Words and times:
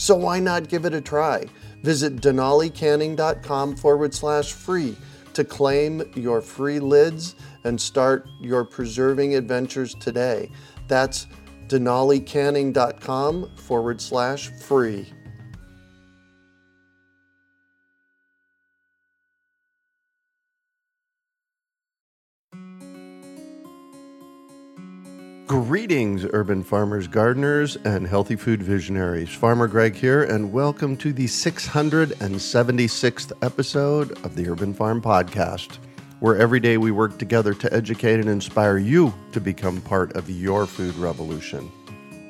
So 0.00 0.16
why 0.16 0.40
not 0.40 0.70
give 0.70 0.86
it 0.86 0.94
a 0.94 1.00
try? 1.02 1.44
Visit 1.82 2.16
denalicanning.com 2.16 3.76
forward 3.76 4.14
slash 4.14 4.50
free 4.50 4.96
to 5.34 5.44
claim 5.44 6.02
your 6.14 6.40
free 6.40 6.80
lids 6.80 7.34
and 7.64 7.78
start 7.78 8.26
your 8.40 8.64
preserving 8.64 9.34
adventures 9.34 9.94
today. 9.94 10.50
That's 10.88 11.26
denalicanning.com 11.68 13.56
forward 13.56 14.00
slash 14.00 14.48
free. 14.48 15.12
Greetings, 25.50 26.24
urban 26.32 26.62
farmers, 26.62 27.08
gardeners, 27.08 27.74
and 27.84 28.06
healthy 28.06 28.36
food 28.36 28.62
visionaries. 28.62 29.30
Farmer 29.30 29.66
Greg 29.66 29.96
here, 29.96 30.22
and 30.22 30.52
welcome 30.52 30.96
to 30.98 31.12
the 31.12 31.24
676th 31.24 33.32
episode 33.42 34.12
of 34.24 34.36
the 34.36 34.48
Urban 34.48 34.72
Farm 34.72 35.02
Podcast, 35.02 35.78
where 36.20 36.36
every 36.36 36.60
day 36.60 36.76
we 36.76 36.92
work 36.92 37.18
together 37.18 37.52
to 37.52 37.74
educate 37.74 38.20
and 38.20 38.28
inspire 38.28 38.78
you 38.78 39.12
to 39.32 39.40
become 39.40 39.80
part 39.80 40.14
of 40.14 40.30
your 40.30 40.66
food 40.66 40.94
revolution. 40.94 41.68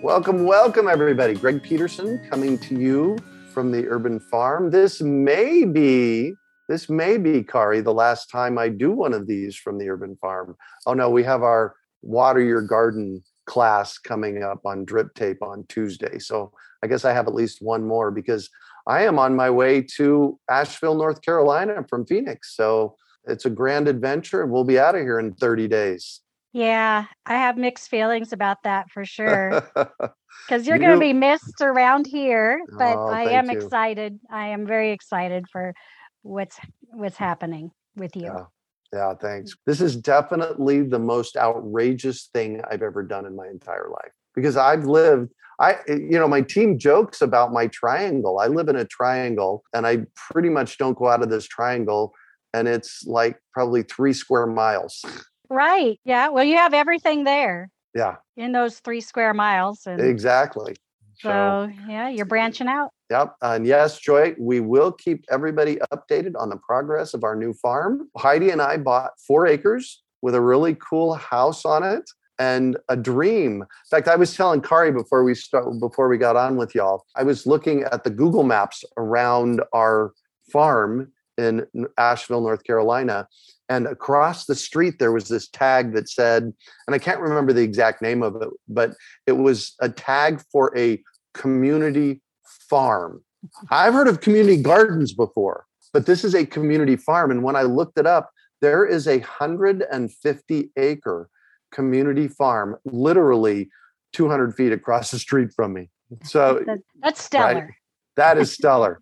Welcome, 0.02 0.46
welcome, 0.46 0.88
everybody. 0.88 1.34
Greg 1.34 1.62
Peterson 1.62 2.26
coming 2.30 2.56
to 2.60 2.74
you 2.74 3.18
from 3.52 3.70
the 3.70 3.86
Urban 3.86 4.18
Farm. 4.18 4.70
This 4.70 5.02
may 5.02 5.66
be 5.66 6.36
this 6.70 6.88
may 6.88 7.18
be 7.18 7.42
Kari 7.42 7.80
the 7.80 7.92
last 7.92 8.30
time 8.30 8.56
I 8.56 8.68
do 8.68 8.92
one 8.92 9.12
of 9.12 9.26
these 9.26 9.56
from 9.56 9.76
the 9.76 9.90
Urban 9.90 10.16
Farm. 10.22 10.56
Oh 10.86 10.94
no, 10.94 11.10
we 11.10 11.24
have 11.24 11.42
our 11.42 11.74
water 12.02 12.40
your 12.40 12.62
garden 12.62 13.22
class 13.46 13.98
coming 13.98 14.42
up 14.42 14.64
on 14.64 14.84
drip 14.84 15.14
tape 15.14 15.42
on 15.42 15.64
Tuesday. 15.68 16.18
So 16.18 16.52
I 16.82 16.86
guess 16.86 17.04
I 17.04 17.12
have 17.12 17.26
at 17.26 17.34
least 17.34 17.60
one 17.60 17.86
more 17.86 18.10
because 18.10 18.48
I 18.86 19.02
am 19.02 19.18
on 19.18 19.36
my 19.36 19.50
way 19.50 19.82
to 19.96 20.38
Asheville, 20.48 20.96
North 20.96 21.22
Carolina 21.22 21.84
from 21.88 22.06
Phoenix. 22.06 22.56
So 22.56 22.96
it's 23.24 23.44
a 23.44 23.50
grand 23.50 23.88
adventure 23.88 24.42
and 24.42 24.50
we'll 24.50 24.64
be 24.64 24.78
out 24.78 24.94
of 24.94 25.02
here 25.02 25.18
in 25.18 25.34
30 25.34 25.68
days. 25.68 26.20
Yeah, 26.52 27.04
I 27.26 27.34
have 27.34 27.56
mixed 27.56 27.88
feelings 27.88 28.32
about 28.32 28.58
that 28.64 28.90
for 28.90 29.04
sure. 29.04 29.62
Because 30.46 30.66
you're 30.66 30.76
you, 30.76 30.82
going 30.82 30.94
to 30.94 31.00
be 31.00 31.12
missed 31.12 31.60
around 31.60 32.06
here, 32.06 32.60
but 32.76 32.96
oh, 32.96 33.08
I 33.08 33.22
am 33.32 33.50
you. 33.50 33.58
excited. 33.58 34.18
I 34.30 34.48
am 34.48 34.66
very 34.66 34.92
excited 34.92 35.46
for 35.50 35.74
what's 36.22 36.58
what's 36.92 37.16
happening 37.16 37.70
with 37.96 38.16
you. 38.16 38.24
Yeah. 38.24 38.44
Yeah, 38.92 39.14
thanks. 39.14 39.54
This 39.66 39.80
is 39.80 39.96
definitely 39.96 40.82
the 40.82 40.98
most 40.98 41.36
outrageous 41.36 42.28
thing 42.32 42.60
I've 42.70 42.82
ever 42.82 43.02
done 43.02 43.24
in 43.24 43.36
my 43.36 43.46
entire 43.46 43.88
life 43.88 44.12
because 44.34 44.56
I've 44.56 44.84
lived 44.84 45.30
I 45.60 45.74
eh, 45.88 45.98
you 46.10 46.18
know 46.18 46.26
my 46.26 46.40
team 46.40 46.78
jokes 46.78 47.20
about 47.20 47.52
my 47.52 47.68
triangle. 47.68 48.40
I 48.40 48.48
live 48.48 48.68
in 48.68 48.76
a 48.76 48.84
triangle 48.84 49.62
and 49.74 49.86
I 49.86 50.06
pretty 50.16 50.48
much 50.48 50.78
don't 50.78 50.98
go 50.98 51.08
out 51.08 51.22
of 51.22 51.30
this 51.30 51.46
triangle 51.46 52.12
and 52.52 52.66
it's 52.66 53.04
like 53.06 53.38
probably 53.52 53.82
3 53.82 54.12
square 54.12 54.46
miles. 54.46 55.04
Right. 55.48 56.00
Yeah. 56.04 56.30
Well, 56.30 56.44
you 56.44 56.56
have 56.56 56.74
everything 56.74 57.24
there. 57.24 57.70
Yeah. 57.94 58.16
In 58.36 58.52
those 58.52 58.80
3 58.80 59.00
square 59.00 59.34
miles 59.34 59.86
and 59.86 60.00
Exactly. 60.00 60.74
So, 61.18 61.28
so 61.28 61.72
yeah, 61.88 62.08
you're 62.08 62.24
branching 62.24 62.66
out. 62.66 62.90
Yep. 63.10 63.34
And 63.42 63.66
yes, 63.66 63.98
Joy, 63.98 64.36
we 64.38 64.60
will 64.60 64.92
keep 64.92 65.24
everybody 65.30 65.78
updated 65.92 66.34
on 66.38 66.48
the 66.48 66.56
progress 66.56 67.12
of 67.12 67.24
our 67.24 67.34
new 67.34 67.52
farm. 67.52 68.08
Heidi 68.16 68.50
and 68.50 68.62
I 68.62 68.76
bought 68.76 69.12
four 69.26 69.48
acres 69.48 70.02
with 70.22 70.36
a 70.36 70.40
really 70.40 70.76
cool 70.76 71.14
house 71.14 71.64
on 71.64 71.82
it 71.82 72.08
and 72.38 72.76
a 72.88 72.96
dream. 72.96 73.62
In 73.62 73.90
fact, 73.90 74.06
I 74.06 74.14
was 74.14 74.36
telling 74.36 74.60
Kari 74.60 74.92
before 74.92 75.24
we 75.24 75.34
start 75.34 75.66
before 75.80 76.08
we 76.08 76.18
got 76.18 76.36
on 76.36 76.56
with 76.56 76.72
y'all, 76.74 77.04
I 77.16 77.24
was 77.24 77.46
looking 77.46 77.82
at 77.82 78.04
the 78.04 78.10
Google 78.10 78.44
Maps 78.44 78.84
around 78.96 79.60
our 79.74 80.12
farm 80.52 81.12
in 81.36 81.66
Asheville, 81.98 82.42
North 82.42 82.62
Carolina. 82.62 83.26
And 83.68 83.86
across 83.86 84.46
the 84.46 84.54
street, 84.54 84.98
there 84.98 85.12
was 85.12 85.28
this 85.28 85.48
tag 85.48 85.94
that 85.94 86.08
said, 86.08 86.44
and 86.86 86.94
I 86.94 86.98
can't 86.98 87.20
remember 87.20 87.52
the 87.52 87.62
exact 87.62 88.02
name 88.02 88.22
of 88.22 88.36
it, 88.36 88.48
but 88.68 88.94
it 89.26 89.32
was 89.32 89.74
a 89.80 89.88
tag 89.88 90.42
for 90.52 90.76
a 90.76 91.02
community 91.34 92.20
farm. 92.68 93.22
I've 93.70 93.94
heard 93.94 94.08
of 94.08 94.20
community 94.20 94.62
gardens 94.62 95.12
before, 95.12 95.64
but 95.92 96.06
this 96.06 96.24
is 96.24 96.34
a 96.34 96.44
community 96.44 96.96
farm. 96.96 97.30
And 97.30 97.42
when 97.42 97.56
I 97.56 97.62
looked 97.62 97.98
it 97.98 98.06
up, 98.06 98.30
there 98.60 98.84
is 98.84 99.06
a 99.08 99.18
150 99.18 100.70
acre 100.76 101.28
community 101.72 102.28
farm, 102.28 102.76
literally 102.84 103.70
200 104.12 104.54
feet 104.54 104.72
across 104.72 105.10
the 105.10 105.18
street 105.18 105.50
from 105.54 105.72
me. 105.72 105.88
So 106.24 106.64
that's 107.02 107.22
stellar. 107.22 107.54
Right? 107.54 107.70
That 108.16 108.38
is 108.38 108.52
stellar. 108.54 109.00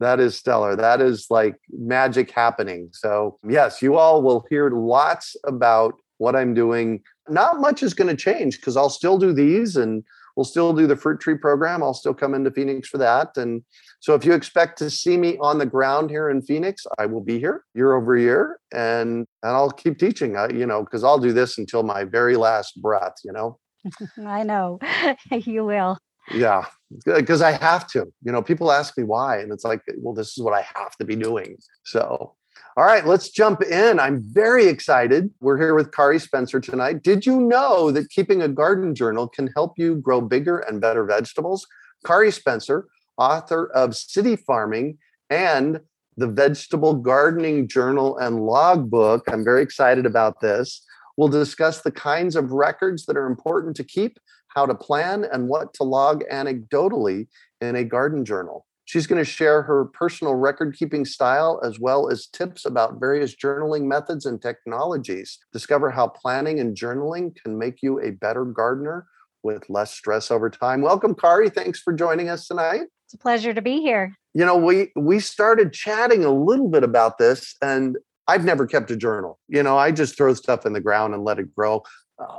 that 0.00 0.20
is 0.20 0.36
stellar. 0.36 0.76
That 0.76 1.00
is 1.00 1.26
like 1.30 1.56
magic 1.70 2.30
happening. 2.30 2.90
So, 2.92 3.38
yes, 3.46 3.82
you 3.82 3.96
all 3.96 4.22
will 4.22 4.44
hear 4.48 4.70
lots 4.70 5.36
about 5.44 5.94
what 6.18 6.36
I'm 6.36 6.54
doing. 6.54 7.02
Not 7.28 7.60
much 7.60 7.82
is 7.82 7.94
going 7.94 8.08
to 8.08 8.16
change 8.16 8.56
because 8.56 8.76
I'll 8.76 8.90
still 8.90 9.18
do 9.18 9.32
these 9.32 9.76
and 9.76 10.04
we'll 10.36 10.44
still 10.44 10.72
do 10.72 10.86
the 10.86 10.96
fruit 10.96 11.20
tree 11.20 11.36
program. 11.36 11.82
I'll 11.82 11.94
still 11.94 12.14
come 12.14 12.34
into 12.34 12.50
Phoenix 12.50 12.88
for 12.88 12.98
that. 12.98 13.36
And 13.36 13.62
so 14.00 14.14
if 14.14 14.24
you 14.24 14.32
expect 14.32 14.78
to 14.78 14.90
see 14.90 15.16
me 15.16 15.36
on 15.40 15.58
the 15.58 15.66
ground 15.66 16.10
here 16.10 16.30
in 16.30 16.42
Phoenix, 16.42 16.86
I 16.98 17.06
will 17.06 17.20
be 17.20 17.38
here 17.38 17.64
year 17.74 17.94
over 17.94 18.16
year 18.16 18.58
and 18.72 19.26
and 19.42 19.52
I'll 19.52 19.70
keep 19.70 19.98
teaching, 19.98 20.36
uh, 20.36 20.48
you 20.52 20.66
know, 20.66 20.82
because 20.82 21.04
I'll 21.04 21.18
do 21.18 21.32
this 21.32 21.58
until 21.58 21.82
my 21.82 22.04
very 22.04 22.36
last 22.36 22.80
breath, 22.80 23.14
you 23.24 23.32
know. 23.32 23.58
I 24.26 24.42
know 24.42 24.78
you 25.30 25.64
will. 25.64 25.98
Yeah, 26.32 26.64
because 27.04 27.42
I 27.42 27.52
have 27.52 27.86
to. 27.88 28.06
You 28.22 28.32
know, 28.32 28.40
people 28.40 28.72
ask 28.72 28.96
me 28.96 29.04
why, 29.04 29.40
and 29.40 29.52
it's 29.52 29.64
like, 29.64 29.82
well, 29.98 30.14
this 30.14 30.36
is 30.36 30.42
what 30.42 30.54
I 30.54 30.62
have 30.74 30.96
to 30.96 31.04
be 31.04 31.16
doing. 31.16 31.58
So 31.84 32.34
all 32.76 32.84
right, 32.84 33.06
let's 33.06 33.28
jump 33.28 33.62
in. 33.62 34.00
I'm 34.00 34.20
very 34.20 34.66
excited. 34.66 35.30
We're 35.38 35.58
here 35.58 35.76
with 35.76 35.92
Kari 35.92 36.18
Spencer 36.18 36.58
tonight. 36.58 37.04
Did 37.04 37.24
you 37.24 37.40
know 37.40 37.92
that 37.92 38.10
keeping 38.10 38.42
a 38.42 38.48
garden 38.48 38.96
journal 38.96 39.28
can 39.28 39.48
help 39.54 39.78
you 39.78 39.94
grow 39.94 40.20
bigger 40.20 40.58
and 40.58 40.80
better 40.80 41.04
vegetables? 41.04 41.68
Kari 42.04 42.32
Spencer, 42.32 42.88
author 43.16 43.70
of 43.74 43.96
City 43.96 44.34
Farming 44.34 44.98
and 45.30 45.78
the 46.16 46.26
Vegetable 46.26 46.94
Gardening 46.94 47.68
Journal 47.68 48.18
and 48.18 48.40
Logbook. 48.40 49.22
I'm 49.28 49.44
very 49.44 49.62
excited 49.62 50.04
about 50.04 50.40
this. 50.40 50.84
We'll 51.16 51.28
discuss 51.28 51.82
the 51.82 51.92
kinds 51.92 52.34
of 52.34 52.50
records 52.50 53.06
that 53.06 53.16
are 53.16 53.26
important 53.26 53.76
to 53.76 53.84
keep, 53.84 54.18
how 54.48 54.66
to 54.66 54.74
plan, 54.74 55.24
and 55.32 55.48
what 55.48 55.74
to 55.74 55.84
log 55.84 56.24
anecdotally 56.28 57.28
in 57.60 57.76
a 57.76 57.84
garden 57.84 58.24
journal. 58.24 58.66
She's 58.86 59.06
going 59.06 59.22
to 59.22 59.30
share 59.30 59.62
her 59.62 59.86
personal 59.86 60.34
record 60.34 60.76
keeping 60.76 61.04
style 61.04 61.60
as 61.64 61.80
well 61.80 62.10
as 62.10 62.26
tips 62.26 62.66
about 62.66 63.00
various 63.00 63.34
journaling 63.34 63.84
methods 63.84 64.26
and 64.26 64.40
technologies. 64.40 65.38
Discover 65.52 65.90
how 65.90 66.08
planning 66.08 66.60
and 66.60 66.76
journaling 66.76 67.34
can 67.42 67.58
make 67.58 67.82
you 67.82 68.00
a 68.00 68.10
better 68.10 68.44
gardener 68.44 69.06
with 69.42 69.68
less 69.70 69.94
stress 69.94 70.30
over 70.30 70.50
time. 70.50 70.82
Welcome, 70.82 71.14
Kari. 71.14 71.50
Thanks 71.50 71.80
for 71.80 71.92
joining 71.92 72.28
us 72.28 72.46
tonight. 72.46 72.82
It's 73.06 73.14
a 73.14 73.18
pleasure 73.18 73.54
to 73.54 73.62
be 73.62 73.80
here. 73.80 74.16
You 74.34 74.44
know, 74.44 74.56
we 74.56 74.90
we 74.96 75.20
started 75.20 75.72
chatting 75.72 76.24
a 76.24 76.32
little 76.32 76.68
bit 76.68 76.82
about 76.82 77.18
this, 77.18 77.54
and 77.62 77.96
I've 78.26 78.44
never 78.44 78.66
kept 78.66 78.90
a 78.90 78.96
journal. 78.96 79.38
You 79.48 79.62
know, 79.62 79.76
I 79.78 79.92
just 79.92 80.16
throw 80.16 80.32
stuff 80.34 80.66
in 80.66 80.72
the 80.72 80.80
ground 80.80 81.14
and 81.14 81.24
let 81.24 81.38
it 81.38 81.54
grow. 81.54 81.82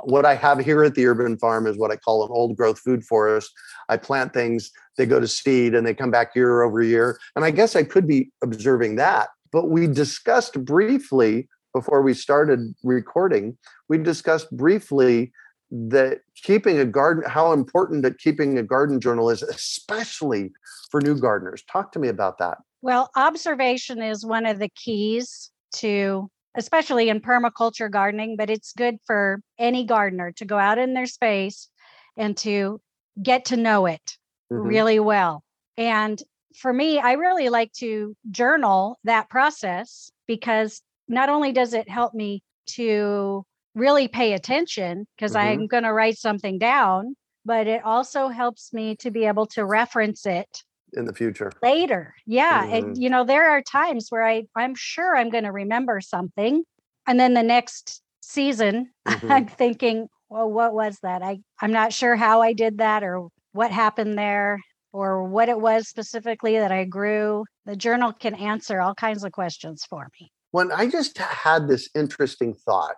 What 0.04 0.24
I 0.24 0.34
have 0.34 0.58
here 0.58 0.82
at 0.84 0.94
the 0.94 1.06
urban 1.06 1.36
farm 1.38 1.66
is 1.66 1.76
what 1.76 1.90
I 1.90 1.96
call 1.96 2.24
an 2.24 2.30
old 2.32 2.56
growth 2.56 2.78
food 2.78 3.04
forest. 3.04 3.52
I 3.88 3.96
plant 3.96 4.32
things, 4.32 4.70
they 4.96 5.06
go 5.06 5.20
to 5.20 5.28
seed, 5.28 5.74
and 5.74 5.86
they 5.86 5.94
come 5.94 6.10
back 6.10 6.34
year 6.34 6.62
over 6.62 6.82
year. 6.82 7.18
And 7.34 7.44
I 7.44 7.50
guess 7.50 7.76
I 7.76 7.82
could 7.82 8.06
be 8.06 8.30
observing 8.42 8.96
that. 8.96 9.28
But 9.52 9.68
we 9.68 9.86
discussed 9.86 10.64
briefly 10.64 11.48
before 11.74 12.00
we 12.00 12.14
started 12.14 12.74
recording, 12.82 13.58
we 13.88 13.98
discussed 13.98 14.50
briefly 14.56 15.30
that 15.70 16.20
keeping 16.42 16.78
a 16.78 16.86
garden, 16.86 17.24
how 17.28 17.52
important 17.52 18.02
that 18.02 18.18
keeping 18.18 18.56
a 18.56 18.62
garden 18.62 18.98
journal 18.98 19.28
is, 19.28 19.42
especially 19.42 20.52
for 20.90 21.02
new 21.02 21.18
gardeners. 21.18 21.62
Talk 21.70 21.92
to 21.92 21.98
me 21.98 22.08
about 22.08 22.38
that. 22.38 22.58
Well, 22.80 23.10
observation 23.16 24.02
is 24.02 24.24
one 24.24 24.46
of 24.46 24.58
the 24.58 24.70
keys 24.70 25.50
to, 25.74 26.30
especially 26.56 27.08
in 27.08 27.20
permaculture 27.20 27.90
gardening, 27.90 28.36
but 28.36 28.50
it's 28.50 28.72
good 28.72 28.96
for 29.06 29.40
any 29.58 29.84
gardener 29.84 30.32
to 30.32 30.44
go 30.44 30.58
out 30.58 30.78
in 30.78 30.94
their 30.94 31.06
space 31.06 31.68
and 32.16 32.36
to 32.38 32.80
get 33.22 33.46
to 33.46 33.56
know 33.56 33.86
it 33.86 34.16
mm-hmm. 34.52 34.66
really 34.66 34.98
well. 34.98 35.42
And 35.76 36.20
for 36.56 36.72
me, 36.72 36.98
I 36.98 37.12
really 37.12 37.48
like 37.48 37.72
to 37.74 38.16
journal 38.30 38.98
that 39.04 39.28
process 39.28 40.10
because 40.26 40.82
not 41.08 41.28
only 41.28 41.52
does 41.52 41.74
it 41.74 41.88
help 41.88 42.14
me 42.14 42.42
to 42.66 43.44
really 43.74 44.08
pay 44.08 44.32
attention 44.32 45.06
because 45.16 45.32
mm-hmm. 45.32 45.60
I'm 45.60 45.66
going 45.66 45.84
to 45.84 45.92
write 45.92 46.16
something 46.16 46.58
down, 46.58 47.14
but 47.44 47.66
it 47.66 47.84
also 47.84 48.28
helps 48.28 48.72
me 48.72 48.96
to 48.96 49.10
be 49.10 49.26
able 49.26 49.46
to 49.48 49.64
reference 49.64 50.26
it 50.26 50.64
in 50.96 51.04
the 51.04 51.12
future 51.12 51.52
later. 51.62 52.14
Yeah, 52.26 52.64
mm-hmm. 52.64 52.74
and 52.74 53.02
you 53.02 53.10
know 53.10 53.24
there 53.24 53.50
are 53.50 53.62
times 53.62 54.08
where 54.10 54.26
I 54.26 54.44
I'm 54.54 54.74
sure 54.74 55.16
I'm 55.16 55.30
going 55.30 55.44
to 55.44 55.52
remember 55.52 56.00
something 56.00 56.64
and 57.06 57.20
then 57.20 57.34
the 57.34 57.42
next 57.42 58.02
season 58.20 58.90
mm-hmm. 59.08 59.30
I'm 59.30 59.46
thinking, 59.46 60.08
well 60.28 60.50
what 60.50 60.72
was 60.72 60.98
that? 61.02 61.22
I 61.22 61.40
I'm 61.60 61.72
not 61.72 61.92
sure 61.92 62.16
how 62.16 62.42
I 62.42 62.52
did 62.52 62.78
that 62.78 63.02
or 63.02 63.28
what 63.52 63.70
happened 63.70 64.18
there 64.18 64.60
or 64.92 65.24
what 65.24 65.48
it 65.48 65.60
was 65.60 65.88
specifically 65.88 66.58
that 66.58 66.72
I 66.72 66.84
grew. 66.84 67.44
The 67.66 67.76
journal 67.76 68.12
can 68.12 68.34
answer 68.34 68.80
all 68.80 68.94
kinds 68.94 69.24
of 69.24 69.32
questions 69.32 69.84
for 69.88 70.08
me. 70.20 70.30
When 70.52 70.72
I 70.72 70.88
just 70.88 71.18
had 71.18 71.68
this 71.68 71.90
interesting 71.94 72.54
thought 72.54 72.96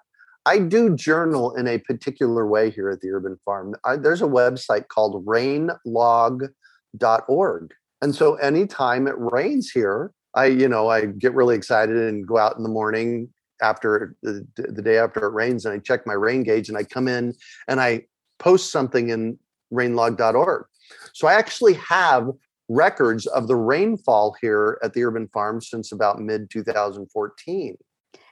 I 0.49 0.59
do 0.59 0.97
journal 0.97 1.55
in 1.57 1.69
a 1.69 1.77
particular 1.77 2.47
way 2.47 2.71
here 2.71 2.89
at 2.89 3.03
the 3.03 3.11
Urban 3.11 3.39
Farm. 3.45 3.75
I, 3.85 3.97
there's 3.97 4.23
a 4.23 4.27
website 4.27 4.89
called 4.89 5.27
rainlog.org. 5.27 7.75
And 8.03 8.15
so 8.15 8.35
anytime 8.37 9.07
it 9.07 9.15
rains 9.17 9.71
here, 9.71 10.13
I, 10.35 10.47
you 10.47 10.69
know, 10.69 10.89
I 10.89 11.07
get 11.07 11.35
really 11.35 11.57
excited 11.57 11.97
and 11.97 12.27
go 12.27 12.39
out 12.39 12.57
in 12.57 12.63
the 12.63 12.69
morning 12.69 13.29
after 13.61 14.15
the, 14.23 14.47
the 14.57 14.83
day 14.83 14.99
after 14.99 15.27
it 15.27 15.33
rains 15.33 15.65
and 15.65 15.75
I 15.75 15.79
check 15.79 16.07
my 16.07 16.13
rain 16.13 16.45
gauge 16.45 16.69
and 16.69 16.79
I 16.79 16.85
come 16.85 17.09
in 17.09 17.35
and 17.67 17.81
I 17.81 18.05
post 18.39 18.71
something 18.71 19.11
in 19.11 19.39
rainlog.org. 19.73 20.67
So 21.13 21.27
I 21.27 21.35
actually 21.35 21.75
have 21.75 22.31
records 22.69 23.27
of 23.27 23.49
the 23.49 23.57
rainfall 23.57 24.37
here 24.41 24.79
at 24.83 24.93
the 24.93 25.05
Urban 25.05 25.29
Farm 25.29 25.61
since 25.61 25.93
about 25.93 26.21
mid 26.21 26.51
2014. 26.51 27.77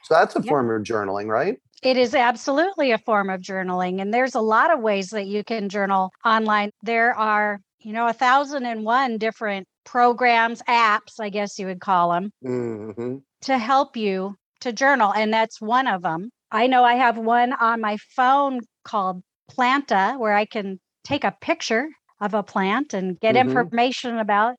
So 0.03 0.13
that's 0.13 0.35
a 0.35 0.43
form 0.43 0.71
of 0.71 0.83
journaling, 0.83 1.27
right? 1.27 1.57
It 1.83 1.97
is 1.97 2.15
absolutely 2.15 2.91
a 2.91 2.97
form 2.97 3.29
of 3.29 3.41
journaling. 3.41 4.01
And 4.01 4.13
there's 4.13 4.35
a 4.35 4.41
lot 4.41 4.71
of 4.71 4.79
ways 4.79 5.09
that 5.09 5.27
you 5.27 5.43
can 5.43 5.69
journal 5.69 6.11
online. 6.25 6.71
There 6.81 7.13
are, 7.15 7.59
you 7.79 7.93
know, 7.93 8.07
a 8.07 8.13
thousand 8.13 8.65
and 8.65 8.83
one 8.83 9.17
different 9.17 9.67
programs, 9.85 10.61
apps, 10.63 11.19
I 11.19 11.29
guess 11.29 11.57
you 11.57 11.67
would 11.67 11.79
call 11.79 12.11
them, 12.11 12.31
mm-hmm. 12.43 13.17
to 13.41 13.57
help 13.57 13.95
you 13.95 14.35
to 14.61 14.73
journal. 14.73 15.13
And 15.13 15.33
that's 15.33 15.61
one 15.61 15.87
of 15.87 16.01
them. 16.01 16.29
I 16.51 16.67
know 16.67 16.83
I 16.83 16.95
have 16.95 17.17
one 17.17 17.53
on 17.53 17.81
my 17.81 17.97
phone 18.15 18.61
called 18.83 19.21
Planta 19.51 20.17
where 20.17 20.33
I 20.33 20.45
can 20.45 20.79
take 21.03 21.23
a 21.23 21.35
picture 21.41 21.87
of 22.19 22.33
a 22.33 22.43
plant 22.43 22.93
and 22.93 23.19
get 23.19 23.35
mm-hmm. 23.35 23.49
information 23.49 24.17
about. 24.17 24.55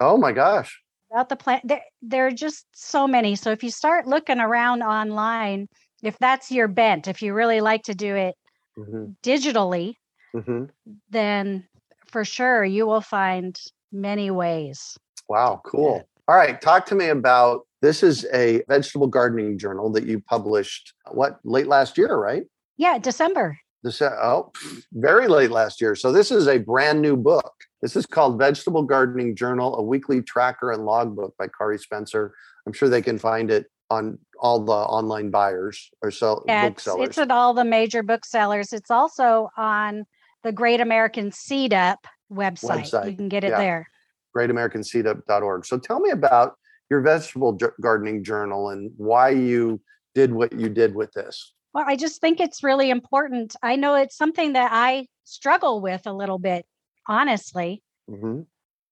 Oh 0.00 0.16
my 0.16 0.32
gosh. 0.32 0.80
About 1.10 1.28
the 1.28 1.36
plant. 1.36 1.66
There, 1.66 1.82
there 2.02 2.26
are 2.26 2.32
just 2.32 2.66
so 2.72 3.08
many. 3.08 3.34
So 3.34 3.50
if 3.50 3.62
you 3.62 3.70
start 3.70 4.06
looking 4.06 4.40
around 4.40 4.82
online, 4.82 5.68
if 6.02 6.18
that's 6.18 6.50
your 6.50 6.68
bent, 6.68 7.08
if 7.08 7.22
you 7.22 7.32
really 7.32 7.60
like 7.60 7.82
to 7.84 7.94
do 7.94 8.14
it 8.14 8.34
mm-hmm. 8.78 9.12
digitally, 9.22 9.94
mm-hmm. 10.36 10.64
then 11.10 11.66
for 12.10 12.24
sure 12.24 12.64
you 12.64 12.86
will 12.86 13.00
find 13.00 13.58
many 13.92 14.30
ways. 14.30 14.98
Wow, 15.28 15.60
cool. 15.64 16.08
All 16.26 16.36
right, 16.36 16.60
talk 16.60 16.86
to 16.86 16.94
me 16.94 17.08
about 17.08 17.66
this 17.80 18.02
is 18.02 18.26
a 18.32 18.62
vegetable 18.68 19.06
gardening 19.06 19.58
journal 19.58 19.90
that 19.92 20.04
you 20.04 20.20
published 20.20 20.92
what 21.10 21.38
late 21.44 21.68
last 21.68 21.96
year, 21.96 22.16
right? 22.16 22.42
Yeah, 22.76 22.98
December. 22.98 23.58
This 23.82 24.02
oh, 24.02 24.50
very 24.92 25.28
late 25.28 25.50
last 25.50 25.80
year. 25.80 25.94
So 25.94 26.10
this 26.10 26.30
is 26.30 26.48
a 26.48 26.58
brand 26.58 27.00
new 27.00 27.16
book. 27.16 27.52
This 27.80 27.94
is 27.94 28.06
called 28.06 28.38
Vegetable 28.38 28.82
Gardening 28.82 29.36
Journal, 29.36 29.76
a 29.76 29.82
weekly 29.82 30.20
tracker 30.20 30.72
and 30.72 30.84
logbook 30.84 31.36
by 31.38 31.46
Kari 31.46 31.78
Spencer. 31.78 32.34
I'm 32.66 32.72
sure 32.72 32.88
they 32.88 33.02
can 33.02 33.18
find 33.18 33.52
it 33.52 33.66
on 33.88 34.18
all 34.40 34.60
the 34.64 34.72
online 34.72 35.30
buyers 35.30 35.90
or 36.02 36.10
sell 36.10 36.44
yeah, 36.46 36.68
booksellers. 36.68 37.00
It's, 37.00 37.08
it's 37.10 37.18
at 37.18 37.30
all 37.30 37.54
the 37.54 37.64
major 37.64 38.02
booksellers. 38.02 38.72
It's 38.72 38.90
also 38.90 39.48
on 39.56 40.06
the 40.44 40.52
Great 40.52 40.80
American 40.80 41.32
Seed 41.32 41.74
Up 41.74 42.06
website. 42.32 42.90
website. 42.90 43.10
You 43.10 43.16
can 43.16 43.28
get 43.28 43.44
it 43.44 43.50
yeah. 43.50 43.58
there. 43.58 43.88
GreatAmericanSeedUp.org. 44.36 45.66
So 45.66 45.78
tell 45.78 46.00
me 46.00 46.10
about 46.10 46.56
your 46.90 47.00
vegetable 47.00 47.58
gardening 47.80 48.24
journal 48.24 48.70
and 48.70 48.90
why 48.96 49.30
you 49.30 49.80
did 50.14 50.32
what 50.32 50.52
you 50.52 50.68
did 50.68 50.94
with 50.94 51.12
this. 51.12 51.52
Well, 51.74 51.84
I 51.86 51.96
just 51.96 52.20
think 52.20 52.40
it's 52.40 52.62
really 52.62 52.90
important. 52.90 53.56
I 53.62 53.76
know 53.76 53.94
it's 53.94 54.16
something 54.16 54.54
that 54.54 54.70
I 54.72 55.06
struggle 55.24 55.80
with 55.80 56.06
a 56.06 56.12
little 56.12 56.38
bit, 56.38 56.66
honestly. 57.06 57.82
Mm-hmm. 58.10 58.42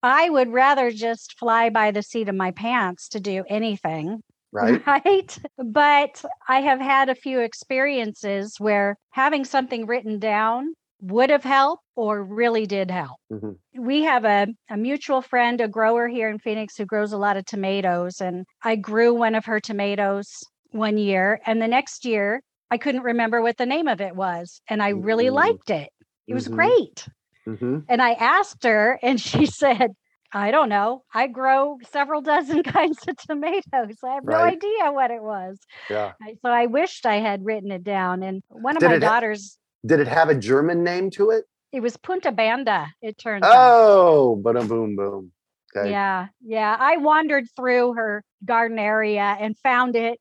I 0.02 0.30
would 0.30 0.52
rather 0.52 0.90
just 0.90 1.38
fly 1.38 1.70
by 1.70 1.90
the 1.90 2.02
seat 2.02 2.28
of 2.28 2.34
my 2.34 2.50
pants 2.50 3.08
to 3.10 3.20
do 3.20 3.44
anything 3.48 4.22
right? 4.52 4.86
Right. 4.86 5.38
But 5.58 6.24
I 6.48 6.60
have 6.60 6.80
had 6.80 7.08
a 7.08 7.14
few 7.14 7.40
experiences 7.40 8.58
where 8.58 8.96
having 9.10 9.44
something 9.44 9.86
written 9.86 10.18
down 10.18 10.74
would 11.00 11.30
have 11.30 11.44
helped 11.44 11.82
or 11.94 12.22
really 12.22 12.66
did 12.66 12.90
help. 12.90 13.18
Mm-hmm. 13.32 13.82
We 13.82 14.02
have 14.04 14.24
a, 14.24 14.48
a 14.70 14.76
mutual 14.76 15.22
friend, 15.22 15.60
a 15.60 15.68
grower 15.68 16.08
here 16.08 16.28
in 16.28 16.38
Phoenix 16.38 16.76
who 16.76 16.84
grows 16.84 17.12
a 17.12 17.18
lot 17.18 17.36
of 17.36 17.44
tomatoes. 17.44 18.20
And 18.20 18.46
I 18.62 18.76
grew 18.76 19.14
one 19.14 19.34
of 19.34 19.44
her 19.46 19.60
tomatoes 19.60 20.28
one 20.70 20.98
year. 20.98 21.40
And 21.46 21.60
the 21.60 21.68
next 21.68 22.04
year, 22.04 22.42
I 22.70 22.78
couldn't 22.78 23.02
remember 23.02 23.42
what 23.42 23.56
the 23.56 23.66
name 23.66 23.88
of 23.88 24.00
it 24.00 24.16
was. 24.16 24.60
And 24.68 24.82
I 24.82 24.90
really 24.90 25.26
mm-hmm. 25.26 25.34
liked 25.34 25.70
it. 25.70 25.90
It 26.26 26.34
was 26.34 26.46
mm-hmm. 26.46 26.56
great. 26.56 27.08
Mm-hmm. 27.46 27.78
And 27.88 28.02
I 28.02 28.12
asked 28.12 28.64
her, 28.64 28.98
and 29.02 29.20
she 29.20 29.46
said, 29.46 29.92
I 30.32 30.50
don't 30.50 30.68
know. 30.68 31.04
I 31.14 31.28
grow 31.28 31.78
several 31.90 32.20
dozen 32.20 32.62
kinds 32.64 32.98
of 33.06 33.16
tomatoes. 33.16 33.96
I 34.04 34.14
have 34.14 34.24
no 34.24 34.36
idea 34.36 34.90
what 34.92 35.10
it 35.10 35.22
was. 35.22 35.58
Yeah. 35.88 36.12
So 36.42 36.50
I 36.50 36.66
wished 36.66 37.06
I 37.06 37.16
had 37.16 37.44
written 37.44 37.70
it 37.70 37.84
down. 37.84 38.22
And 38.22 38.42
one 38.48 38.76
of 38.76 38.80
did 38.80 38.90
my 38.90 38.98
daughters. 38.98 39.56
Did 39.86 40.00
it 40.00 40.08
have 40.08 40.28
a 40.28 40.34
German 40.34 40.84
name 40.84 41.10
to 41.12 41.30
it? 41.30 41.44
It 41.72 41.80
was 41.80 41.96
Punta 41.96 42.32
Banda, 42.32 42.88
it 43.02 43.18
turns 43.18 43.44
oh, 43.46 43.50
out. 43.50 43.72
Oh, 43.72 44.36
but 44.36 44.56
a 44.56 44.64
boom 44.64 44.96
boom. 44.96 45.32
Okay. 45.76 45.90
Yeah. 45.90 46.28
Yeah. 46.44 46.76
I 46.78 46.96
wandered 46.96 47.46
through 47.54 47.94
her 47.94 48.24
garden 48.44 48.78
area 48.78 49.36
and 49.38 49.56
found 49.58 49.94
it. 49.94 50.18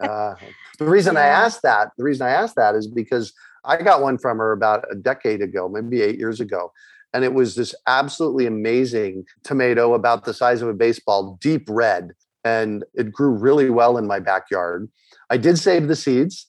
uh, 0.00 0.34
the 0.78 0.84
reason 0.84 1.14
yeah. 1.14 1.20
I 1.20 1.26
asked 1.26 1.62
that, 1.62 1.90
the 1.96 2.04
reason 2.04 2.26
I 2.26 2.30
asked 2.30 2.56
that 2.56 2.74
is 2.74 2.86
because 2.86 3.32
I 3.64 3.80
got 3.80 4.02
one 4.02 4.18
from 4.18 4.38
her 4.38 4.52
about 4.52 4.84
a 4.90 4.94
decade 4.94 5.40
ago, 5.40 5.68
maybe 5.68 6.02
eight 6.02 6.18
years 6.18 6.40
ago 6.40 6.72
and 7.12 7.24
it 7.24 7.34
was 7.34 7.54
this 7.54 7.74
absolutely 7.86 8.46
amazing 8.46 9.24
tomato 9.44 9.94
about 9.94 10.24
the 10.24 10.34
size 10.34 10.62
of 10.62 10.68
a 10.68 10.74
baseball, 10.74 11.38
deep 11.40 11.66
red. 11.68 12.12
And 12.44 12.84
it 12.94 13.12
grew 13.12 13.30
really 13.30 13.70
well 13.70 13.98
in 13.98 14.06
my 14.06 14.18
backyard. 14.18 14.90
I 15.30 15.36
did 15.36 15.58
save 15.58 15.88
the 15.88 15.96
seeds. 15.96 16.48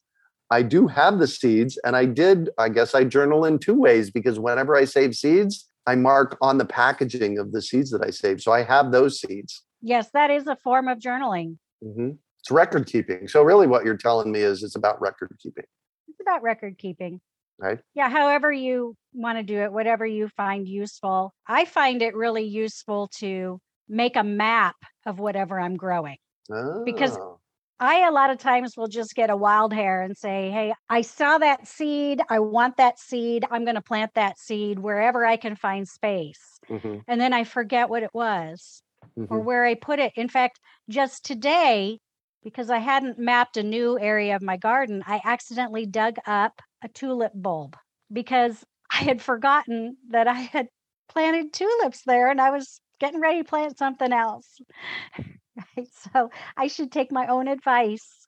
I 0.53 0.61
do 0.61 0.87
have 0.87 1.19
the 1.19 1.27
seeds. 1.27 1.79
And 1.83 1.95
I 1.95 2.05
did, 2.05 2.49
I 2.57 2.69
guess 2.69 2.93
I 2.95 3.03
journal 3.03 3.45
in 3.45 3.59
two 3.59 3.75
ways 3.75 4.11
because 4.11 4.39
whenever 4.39 4.75
I 4.75 4.85
save 4.85 5.15
seeds, 5.15 5.69
I 5.87 5.95
mark 5.95 6.37
on 6.41 6.57
the 6.57 6.65
packaging 6.65 7.37
of 7.37 7.51
the 7.51 7.61
seeds 7.61 7.91
that 7.91 8.05
I 8.05 8.09
saved. 8.09 8.41
So 8.41 8.51
I 8.51 8.63
have 8.63 8.91
those 8.91 9.19
seeds. 9.19 9.63
Yes, 9.81 10.09
that 10.13 10.31
is 10.31 10.47
a 10.47 10.55
form 10.63 10.87
of 10.87 10.99
journaling. 10.99 11.57
Mm-hmm. 11.83 12.11
It's 12.39 12.51
record 12.51 12.87
keeping. 12.87 13.27
So, 13.27 13.41
really, 13.41 13.67
what 13.67 13.85
you're 13.85 13.97
telling 13.97 14.31
me 14.31 14.41
is 14.41 14.63
it's 14.63 14.75
about 14.75 14.99
record 15.01 15.35
keeping. 15.41 15.65
It's 16.07 16.19
about 16.21 16.41
record 16.41 16.77
keeping 16.77 17.19
right? 17.59 17.79
Yeah, 17.93 18.09
however 18.09 18.51
you 18.51 18.95
want 19.13 19.37
to 19.37 19.43
do 19.43 19.59
it, 19.59 19.71
whatever 19.71 20.05
you 20.05 20.27
find 20.29 20.67
useful. 20.67 21.33
I 21.47 21.65
find 21.65 22.01
it 22.01 22.15
really 22.15 22.43
useful 22.43 23.09
to 23.19 23.59
make 23.87 24.15
a 24.15 24.23
map 24.23 24.75
of 25.05 25.19
whatever 25.19 25.59
I'm 25.59 25.75
growing. 25.75 26.17
Oh. 26.51 26.83
Because 26.83 27.17
I 27.83 28.07
a 28.07 28.11
lot 28.11 28.29
of 28.29 28.37
times 28.37 28.77
will 28.77 28.87
just 28.87 29.13
get 29.13 29.29
a 29.29 29.35
wild 29.35 29.73
hair 29.73 30.01
and 30.01 30.17
say, 30.17 30.49
Hey, 30.49 30.73
I 30.89 31.01
saw 31.01 31.37
that 31.37 31.67
seed. 31.67 32.21
I 32.29 32.39
want 32.39 32.77
that 32.77 32.97
seed. 32.97 33.45
I'm 33.51 33.65
going 33.65 33.75
to 33.75 33.81
plant 33.81 34.13
that 34.15 34.39
seed 34.39 34.79
wherever 34.79 35.25
I 35.25 35.37
can 35.37 35.55
find 35.55 35.87
space. 35.87 36.59
Mm-hmm. 36.69 36.99
And 37.07 37.19
then 37.19 37.33
I 37.33 37.43
forget 37.43 37.89
what 37.89 38.03
it 38.03 38.13
was 38.13 38.81
mm-hmm. 39.17 39.33
or 39.33 39.39
where 39.39 39.65
I 39.65 39.75
put 39.75 39.99
it. 39.99 40.13
In 40.15 40.29
fact, 40.29 40.59
just 40.89 41.25
today, 41.25 41.99
because 42.43 42.69
I 42.69 42.79
hadn't 42.79 43.19
mapped 43.19 43.57
a 43.57 43.63
new 43.63 43.99
area 43.99 44.35
of 44.35 44.41
my 44.41 44.57
garden, 44.57 45.03
I 45.05 45.21
accidentally 45.23 45.85
dug 45.85 46.15
up 46.25 46.61
a 46.83 46.87
tulip 46.87 47.33
bulb 47.35 47.75
because 48.11 48.63
I 48.91 49.03
had 49.03 49.21
forgotten 49.21 49.97
that 50.09 50.27
I 50.27 50.33
had 50.33 50.67
planted 51.09 51.51
tulips 51.53 52.03
there 52.05 52.29
and 52.29 52.39
I 52.39 52.51
was 52.51 52.79
getting 52.99 53.19
ready 53.19 53.39
to 53.39 53.49
plant 53.49 53.77
something 53.77 54.13
else. 54.13 54.59
Right. 55.55 55.87
So 56.13 56.29
I 56.57 56.67
should 56.67 56.91
take 56.91 57.11
my 57.11 57.27
own 57.27 57.47
advice 57.47 58.27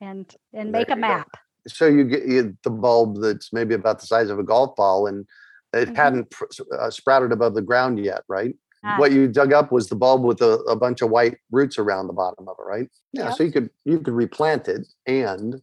and 0.00 0.32
and 0.52 0.72
make 0.72 0.90
a 0.90 0.96
map. 0.96 1.28
Go. 1.32 1.38
So 1.68 1.86
you 1.86 2.04
get 2.04 2.26
you, 2.26 2.56
the 2.64 2.70
bulb 2.70 3.20
that's 3.20 3.52
maybe 3.52 3.74
about 3.74 4.00
the 4.00 4.06
size 4.06 4.30
of 4.30 4.38
a 4.38 4.42
golf 4.42 4.74
ball, 4.76 5.06
and 5.06 5.26
it 5.72 5.86
mm-hmm. 5.86 5.94
hadn't 5.94 6.34
uh, 6.78 6.90
sprouted 6.90 7.32
above 7.32 7.54
the 7.54 7.62
ground 7.62 8.02
yet, 8.02 8.22
right? 8.28 8.54
Ah. 8.84 8.96
What 8.98 9.12
you 9.12 9.28
dug 9.28 9.52
up 9.52 9.70
was 9.70 9.88
the 9.88 9.94
bulb 9.94 10.24
with 10.24 10.40
a, 10.40 10.54
a, 10.60 10.74
bunch 10.74 11.02
of 11.02 11.10
white 11.10 11.36
roots 11.50 11.78
around 11.78 12.06
the 12.06 12.14
bottom 12.14 12.48
of 12.48 12.56
it, 12.58 12.62
right? 12.66 12.88
Yeah. 13.12 13.24
Yep. 13.24 13.34
So 13.36 13.42
you 13.44 13.52
could 13.52 13.70
you 13.84 14.00
could 14.00 14.14
replant 14.14 14.68
it, 14.68 14.86
and 15.06 15.60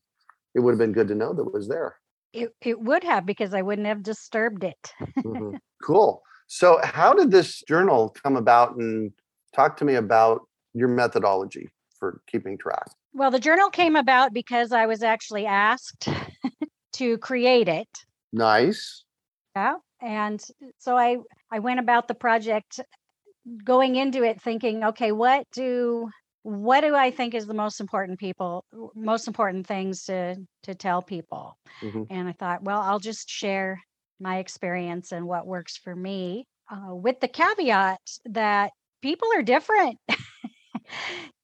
it 0.54 0.60
would 0.60 0.72
have 0.72 0.80
been 0.80 0.94
good 0.94 1.08
to 1.08 1.16
know 1.16 1.34
that 1.34 1.42
it 1.42 1.54
was 1.54 1.68
there. 1.68 1.96
It 2.34 2.54
it 2.62 2.80
would 2.80 3.04
have 3.04 3.26
because 3.26 3.54
I 3.54 3.64
wouldn't 3.64 3.88
have 3.88 4.04
disturbed 4.04 4.64
it. 4.64 4.94
mm-hmm. 5.20 5.56
Cool. 5.84 6.24
So 6.48 6.80
how 6.84 7.14
did 7.14 7.30
this 7.30 7.62
journal 7.62 8.16
come 8.24 8.36
about? 8.36 8.76
And 8.78 9.12
talk 9.56 9.78
to 9.78 9.86
me 9.86 9.94
about 9.94 10.47
your 10.78 10.88
methodology 10.90 11.70
for 12.00 12.22
keeping 12.28 12.58
track. 12.58 12.88
Well, 13.14 13.32
the 13.32 13.40
journal 13.40 13.70
came 13.70 13.96
about 13.96 14.34
because 14.34 14.72
I 14.72 14.86
was 14.86 15.02
actually 15.02 15.46
asked 15.46 16.08
to 16.94 17.18
create 17.18 17.68
it. 17.68 17.88
Nice. 18.32 19.04
Yeah. 19.56 19.76
And 20.02 20.40
so 20.78 20.96
I 20.96 21.18
I 21.52 21.60
went 21.60 21.80
about 21.80 22.08
the 22.08 22.14
project 22.14 22.80
going 23.64 23.96
into 23.96 24.24
it 24.24 24.42
thinking, 24.42 24.84
okay, 24.84 25.12
what 25.12 25.46
do 25.52 26.10
what 26.44 26.82
do 26.82 26.96
I 26.96 27.12
think 27.12 27.34
is 27.34 27.46
the 27.46 27.54
most 27.54 27.80
important 27.80 28.20
people, 28.20 28.64
most 28.96 29.28
important 29.28 29.66
things 29.66 30.04
to 30.06 30.36
to 30.64 30.76
tell 30.76 31.02
people? 31.02 31.58
Mm-hmm. 31.82 32.04
And 32.10 32.28
I 32.28 32.34
thought, 32.34 32.64
well, 32.64 32.80
I'll 32.82 33.00
just 33.00 33.30
share 33.30 33.82
my 34.20 34.38
experience 34.38 35.12
and 35.12 35.28
what 35.28 35.48
works 35.48 35.78
for 35.78 35.96
me, 35.96 36.46
uh, 36.72 36.94
with 36.94 37.20
the 37.20 37.28
caveat 37.28 38.00
that 38.26 38.72
people 39.02 39.30
are 39.36 39.44
different. 39.44 39.98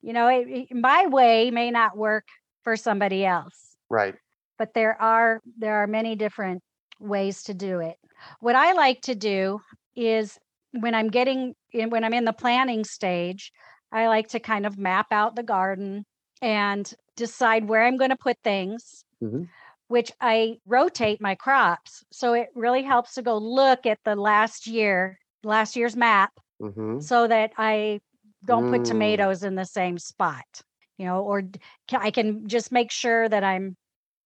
you 0.02 0.12
know, 0.12 0.28
it, 0.28 0.48
it, 0.48 0.74
my 0.74 1.06
way 1.06 1.50
may 1.50 1.70
not 1.70 1.96
work 1.96 2.26
for 2.62 2.76
somebody 2.76 3.24
else. 3.24 3.76
Right. 3.88 4.14
But 4.58 4.74
there 4.74 5.00
are 5.00 5.40
there 5.58 5.82
are 5.82 5.86
many 5.86 6.16
different 6.16 6.62
ways 7.00 7.42
to 7.44 7.54
do 7.54 7.80
it. 7.80 7.96
What 8.40 8.56
I 8.56 8.72
like 8.72 9.02
to 9.02 9.14
do 9.14 9.60
is 9.96 10.38
when 10.72 10.94
I'm 10.94 11.08
getting 11.08 11.54
in, 11.72 11.90
when 11.90 12.04
I'm 12.04 12.14
in 12.14 12.24
the 12.24 12.32
planning 12.32 12.84
stage, 12.84 13.52
I 13.92 14.08
like 14.08 14.28
to 14.28 14.40
kind 14.40 14.66
of 14.66 14.78
map 14.78 15.06
out 15.10 15.36
the 15.36 15.42
garden 15.42 16.04
and 16.42 16.92
decide 17.16 17.68
where 17.68 17.84
I'm 17.84 17.96
going 17.96 18.10
to 18.10 18.16
put 18.16 18.36
things, 18.42 19.04
mm-hmm. 19.22 19.44
which 19.88 20.10
I 20.20 20.58
rotate 20.66 21.20
my 21.20 21.34
crops. 21.34 22.04
So 22.10 22.32
it 22.32 22.48
really 22.54 22.82
helps 22.82 23.14
to 23.14 23.22
go 23.22 23.38
look 23.38 23.86
at 23.86 23.98
the 24.04 24.16
last 24.16 24.66
year, 24.66 25.18
last 25.44 25.76
year's 25.76 25.96
map, 25.96 26.32
mm-hmm. 26.60 27.00
so 27.00 27.26
that 27.28 27.52
I 27.56 28.00
don't 28.44 28.64
mm. 28.64 28.76
put 28.76 28.84
tomatoes 28.84 29.42
in 29.42 29.54
the 29.54 29.64
same 29.64 29.98
spot, 29.98 30.44
you 30.98 31.06
know, 31.06 31.20
or 31.20 31.42
I 31.92 32.10
can 32.10 32.46
just 32.48 32.72
make 32.72 32.90
sure 32.90 33.28
that 33.28 33.44
I'm 33.44 33.76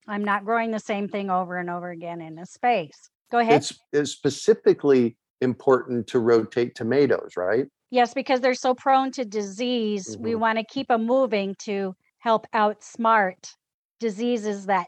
I'm 0.06 0.24
not 0.24 0.44
growing 0.44 0.70
the 0.70 0.80
same 0.80 1.08
thing 1.08 1.30
over 1.30 1.58
and 1.58 1.68
over 1.68 1.90
again 1.90 2.20
in 2.20 2.38
a 2.38 2.46
space. 2.46 3.10
Go 3.30 3.38
ahead. 3.38 3.56
It's, 3.60 3.78
it's 3.92 4.10
specifically 4.10 5.16
important 5.40 6.06
to 6.08 6.18
rotate 6.18 6.74
tomatoes, 6.74 7.32
right? 7.36 7.66
Yes, 7.90 8.14
because 8.14 8.40
they're 8.40 8.54
so 8.54 8.74
prone 8.74 9.12
to 9.12 9.24
disease. 9.24 10.14
Mm-hmm. 10.14 10.22
We 10.22 10.34
want 10.34 10.58
to 10.58 10.64
keep 10.64 10.88
them 10.88 11.06
moving 11.06 11.54
to 11.60 11.94
help 12.18 12.46
outsmart 12.54 13.52
diseases 14.00 14.66
that 14.66 14.86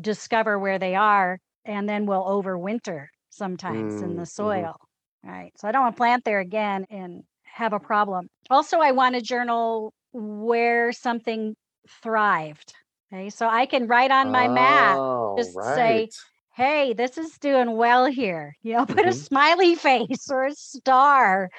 discover 0.00 0.58
where 0.58 0.78
they 0.78 0.94
are 0.94 1.38
and 1.64 1.88
then 1.88 2.06
will 2.06 2.24
overwinter 2.24 3.06
sometimes 3.30 3.94
mm-hmm. 3.94 4.04
in 4.04 4.10
the 4.10 4.22
mm-hmm. 4.22 4.24
soil. 4.24 4.76
Right. 5.22 5.52
So 5.56 5.68
I 5.68 5.72
don't 5.72 5.82
want 5.82 5.96
to 5.96 5.98
plant 5.98 6.24
there 6.24 6.40
again 6.40 6.86
and 6.90 7.22
have 7.52 7.72
a 7.72 7.80
problem. 7.80 8.28
Also, 8.48 8.78
I 8.78 8.92
want 8.92 9.14
to 9.14 9.20
journal 9.20 9.92
where 10.12 10.92
something 10.92 11.54
thrived. 12.02 12.74
Okay. 13.12 13.30
So 13.30 13.48
I 13.48 13.66
can 13.66 13.86
write 13.86 14.10
on 14.10 14.30
my 14.30 14.46
oh, 14.46 15.34
map, 15.34 15.44
just 15.44 15.56
right. 15.56 15.74
say, 15.74 16.08
hey, 16.54 16.92
this 16.92 17.18
is 17.18 17.38
doing 17.38 17.76
well 17.76 18.06
here. 18.06 18.56
You 18.62 18.74
know, 18.74 18.86
put 18.86 18.98
mm-hmm. 18.98 19.08
a 19.08 19.12
smiley 19.12 19.74
face 19.74 20.30
or 20.30 20.46
a 20.46 20.54
star 20.54 21.50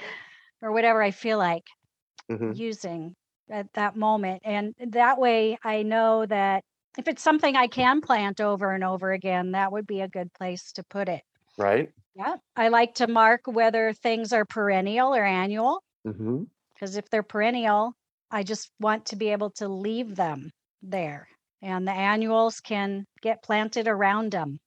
or 0.62 0.72
whatever 0.72 1.02
I 1.02 1.12
feel 1.12 1.38
like 1.38 1.66
mm-hmm. 2.30 2.54
using 2.54 3.16
at 3.50 3.72
that 3.74 3.96
moment. 3.96 4.42
And 4.46 4.74
that 4.88 5.20
way 5.20 5.58
I 5.64 5.84
know 5.84 6.26
that 6.26 6.64
if 6.98 7.08
it's 7.08 7.22
something 7.22 7.56
I 7.56 7.68
can 7.68 8.02
plant 8.02 8.42
over 8.42 8.72
and 8.72 8.84
over 8.84 9.12
again, 9.12 9.52
that 9.52 9.72
would 9.72 9.88
be 9.88 10.02
a 10.02 10.08
good 10.08 10.32
place 10.34 10.72
to 10.74 10.84
put 10.84 11.10
it. 11.10 11.22
Right. 11.58 11.92
Yeah. 12.16 12.36
I 12.56 12.68
like 12.68 12.96
to 12.96 13.08
mark 13.08 13.42
whether 13.46 13.94
things 13.94 14.34
are 14.34 14.46
perennial 14.46 15.14
or 15.14 15.24
annual. 15.24 15.82
Because 16.04 16.20
mm-hmm. 16.20 16.98
if 16.98 17.10
they're 17.10 17.24
perennial, 17.24 17.94
I 18.30 18.44
just 18.44 18.70
want 18.80 19.06
to 19.08 19.16
be 19.16 19.30
able 19.30 19.52
to 19.52 19.68
leave 19.68 20.16
them 20.16 20.52
there. 20.82 21.28
And 21.62 21.88
the 21.88 21.92
annuals 21.92 22.60
can 22.60 23.06
get 23.22 23.44
planted 23.44 23.88
around 23.88 24.32
them. 24.32 24.60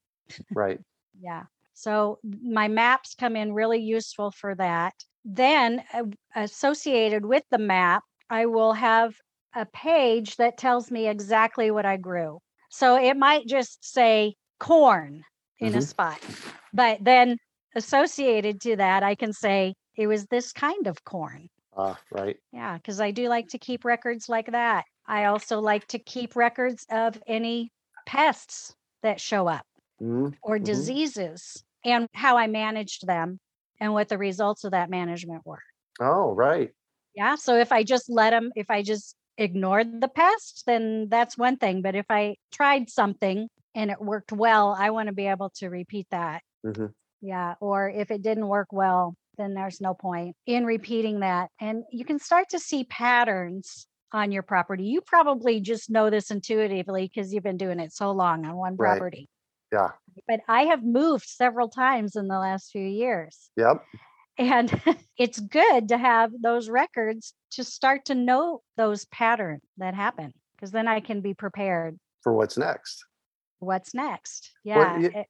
Right. 0.52 0.80
yeah. 1.20 1.44
So 1.74 2.18
my 2.22 2.68
maps 2.68 3.14
come 3.14 3.36
in 3.36 3.52
really 3.52 3.80
useful 3.80 4.30
for 4.30 4.54
that. 4.54 4.94
Then 5.24 5.82
uh, 5.92 6.04
associated 6.36 7.24
with 7.24 7.42
the 7.50 7.58
map, 7.58 8.04
I 8.30 8.46
will 8.46 8.74
have 8.74 9.14
a 9.54 9.66
page 9.66 10.36
that 10.36 10.58
tells 10.58 10.90
me 10.90 11.08
exactly 11.08 11.70
what 11.70 11.86
I 11.86 11.96
grew. 11.96 12.40
So 12.70 12.96
it 12.96 13.16
might 13.16 13.46
just 13.46 13.84
say 13.84 14.34
corn 14.58 15.24
in 15.58 15.70
mm-hmm. 15.70 15.78
a 15.78 15.82
spot, 15.82 16.20
but 16.72 16.98
then 17.02 17.38
associated 17.74 18.60
to 18.62 18.76
that, 18.76 19.02
I 19.02 19.14
can 19.14 19.32
say 19.32 19.74
it 19.96 20.06
was 20.06 20.26
this 20.26 20.52
kind 20.52 20.86
of 20.86 21.04
corn. 21.04 21.48
Ah, 21.76 21.98
right. 22.10 22.36
Yeah, 22.52 22.76
because 22.76 23.00
I 23.00 23.10
do 23.10 23.28
like 23.28 23.48
to 23.48 23.58
keep 23.58 23.84
records 23.84 24.28
like 24.28 24.52
that. 24.52 24.84
I 25.06 25.24
also 25.24 25.60
like 25.60 25.86
to 25.88 25.98
keep 25.98 26.36
records 26.36 26.86
of 26.90 27.20
any 27.26 27.70
pests 28.06 28.74
that 29.02 29.20
show 29.20 29.48
up 29.48 29.66
mm-hmm. 30.00 30.28
or 30.42 30.56
mm-hmm. 30.56 30.64
diseases 30.64 31.62
and 31.84 32.08
how 32.14 32.36
I 32.36 32.46
managed 32.46 33.06
them 33.06 33.38
and 33.80 33.92
what 33.92 34.08
the 34.08 34.18
results 34.18 34.64
of 34.64 34.70
that 34.70 34.88
management 34.88 35.42
were. 35.44 35.62
Oh, 36.00 36.32
right. 36.32 36.70
Yeah. 37.14 37.34
So 37.36 37.56
if 37.56 37.72
I 37.72 37.82
just 37.82 38.08
let 38.08 38.30
them, 38.30 38.50
if 38.56 38.70
I 38.70 38.82
just 38.82 39.14
ignored 39.36 40.00
the 40.00 40.08
pest, 40.08 40.64
then 40.66 41.08
that's 41.08 41.36
one 41.36 41.56
thing. 41.56 41.82
But 41.82 41.94
if 41.94 42.06
I 42.08 42.36
tried 42.52 42.88
something 42.88 43.48
and 43.74 43.90
it 43.90 44.00
worked 44.00 44.32
well, 44.32 44.76
I 44.78 44.90
want 44.90 45.08
to 45.08 45.14
be 45.14 45.26
able 45.26 45.50
to 45.56 45.68
repeat 45.68 46.06
that. 46.10 46.42
Mm-hmm. 46.64 46.86
Yeah. 47.20 47.54
Or 47.60 47.88
if 47.88 48.10
it 48.10 48.22
didn't 48.22 48.48
work 48.48 48.68
well, 48.70 49.16
then 49.36 49.54
there's 49.54 49.80
no 49.80 49.94
point 49.94 50.36
in 50.46 50.64
repeating 50.64 51.20
that. 51.20 51.50
And 51.60 51.84
you 51.90 52.04
can 52.04 52.18
start 52.18 52.50
to 52.50 52.58
see 52.58 52.84
patterns 52.84 53.86
on 54.12 54.30
your 54.30 54.42
property. 54.42 54.84
You 54.84 55.00
probably 55.00 55.60
just 55.60 55.90
know 55.90 56.08
this 56.08 56.30
intuitively 56.30 57.10
because 57.12 57.32
you've 57.32 57.42
been 57.42 57.56
doing 57.56 57.80
it 57.80 57.92
so 57.92 58.12
long 58.12 58.46
on 58.46 58.56
one 58.56 58.76
property. 58.76 59.28
Yeah. 59.72 59.90
But 60.28 60.40
I 60.46 60.62
have 60.64 60.84
moved 60.84 61.26
several 61.26 61.68
times 61.68 62.14
in 62.14 62.28
the 62.28 62.38
last 62.38 62.70
few 62.70 62.86
years. 62.86 63.50
Yep. 63.56 63.82
And 64.38 64.80
it's 65.18 65.40
good 65.40 65.88
to 65.88 65.98
have 65.98 66.30
those 66.40 66.68
records 66.68 67.34
to 67.52 67.64
start 67.64 68.04
to 68.06 68.14
know 68.14 68.62
those 68.76 69.04
patterns 69.06 69.62
that 69.78 69.94
happen 69.94 70.32
because 70.54 70.70
then 70.70 70.86
I 70.86 71.00
can 71.00 71.20
be 71.20 71.34
prepared 71.34 71.98
for 72.22 72.32
what's 72.32 72.56
next. 72.56 73.04
What's 73.64 73.94
next? 73.94 74.50
Yeah. 74.64 74.78
Well, 74.78 75.02
you, 75.02 75.24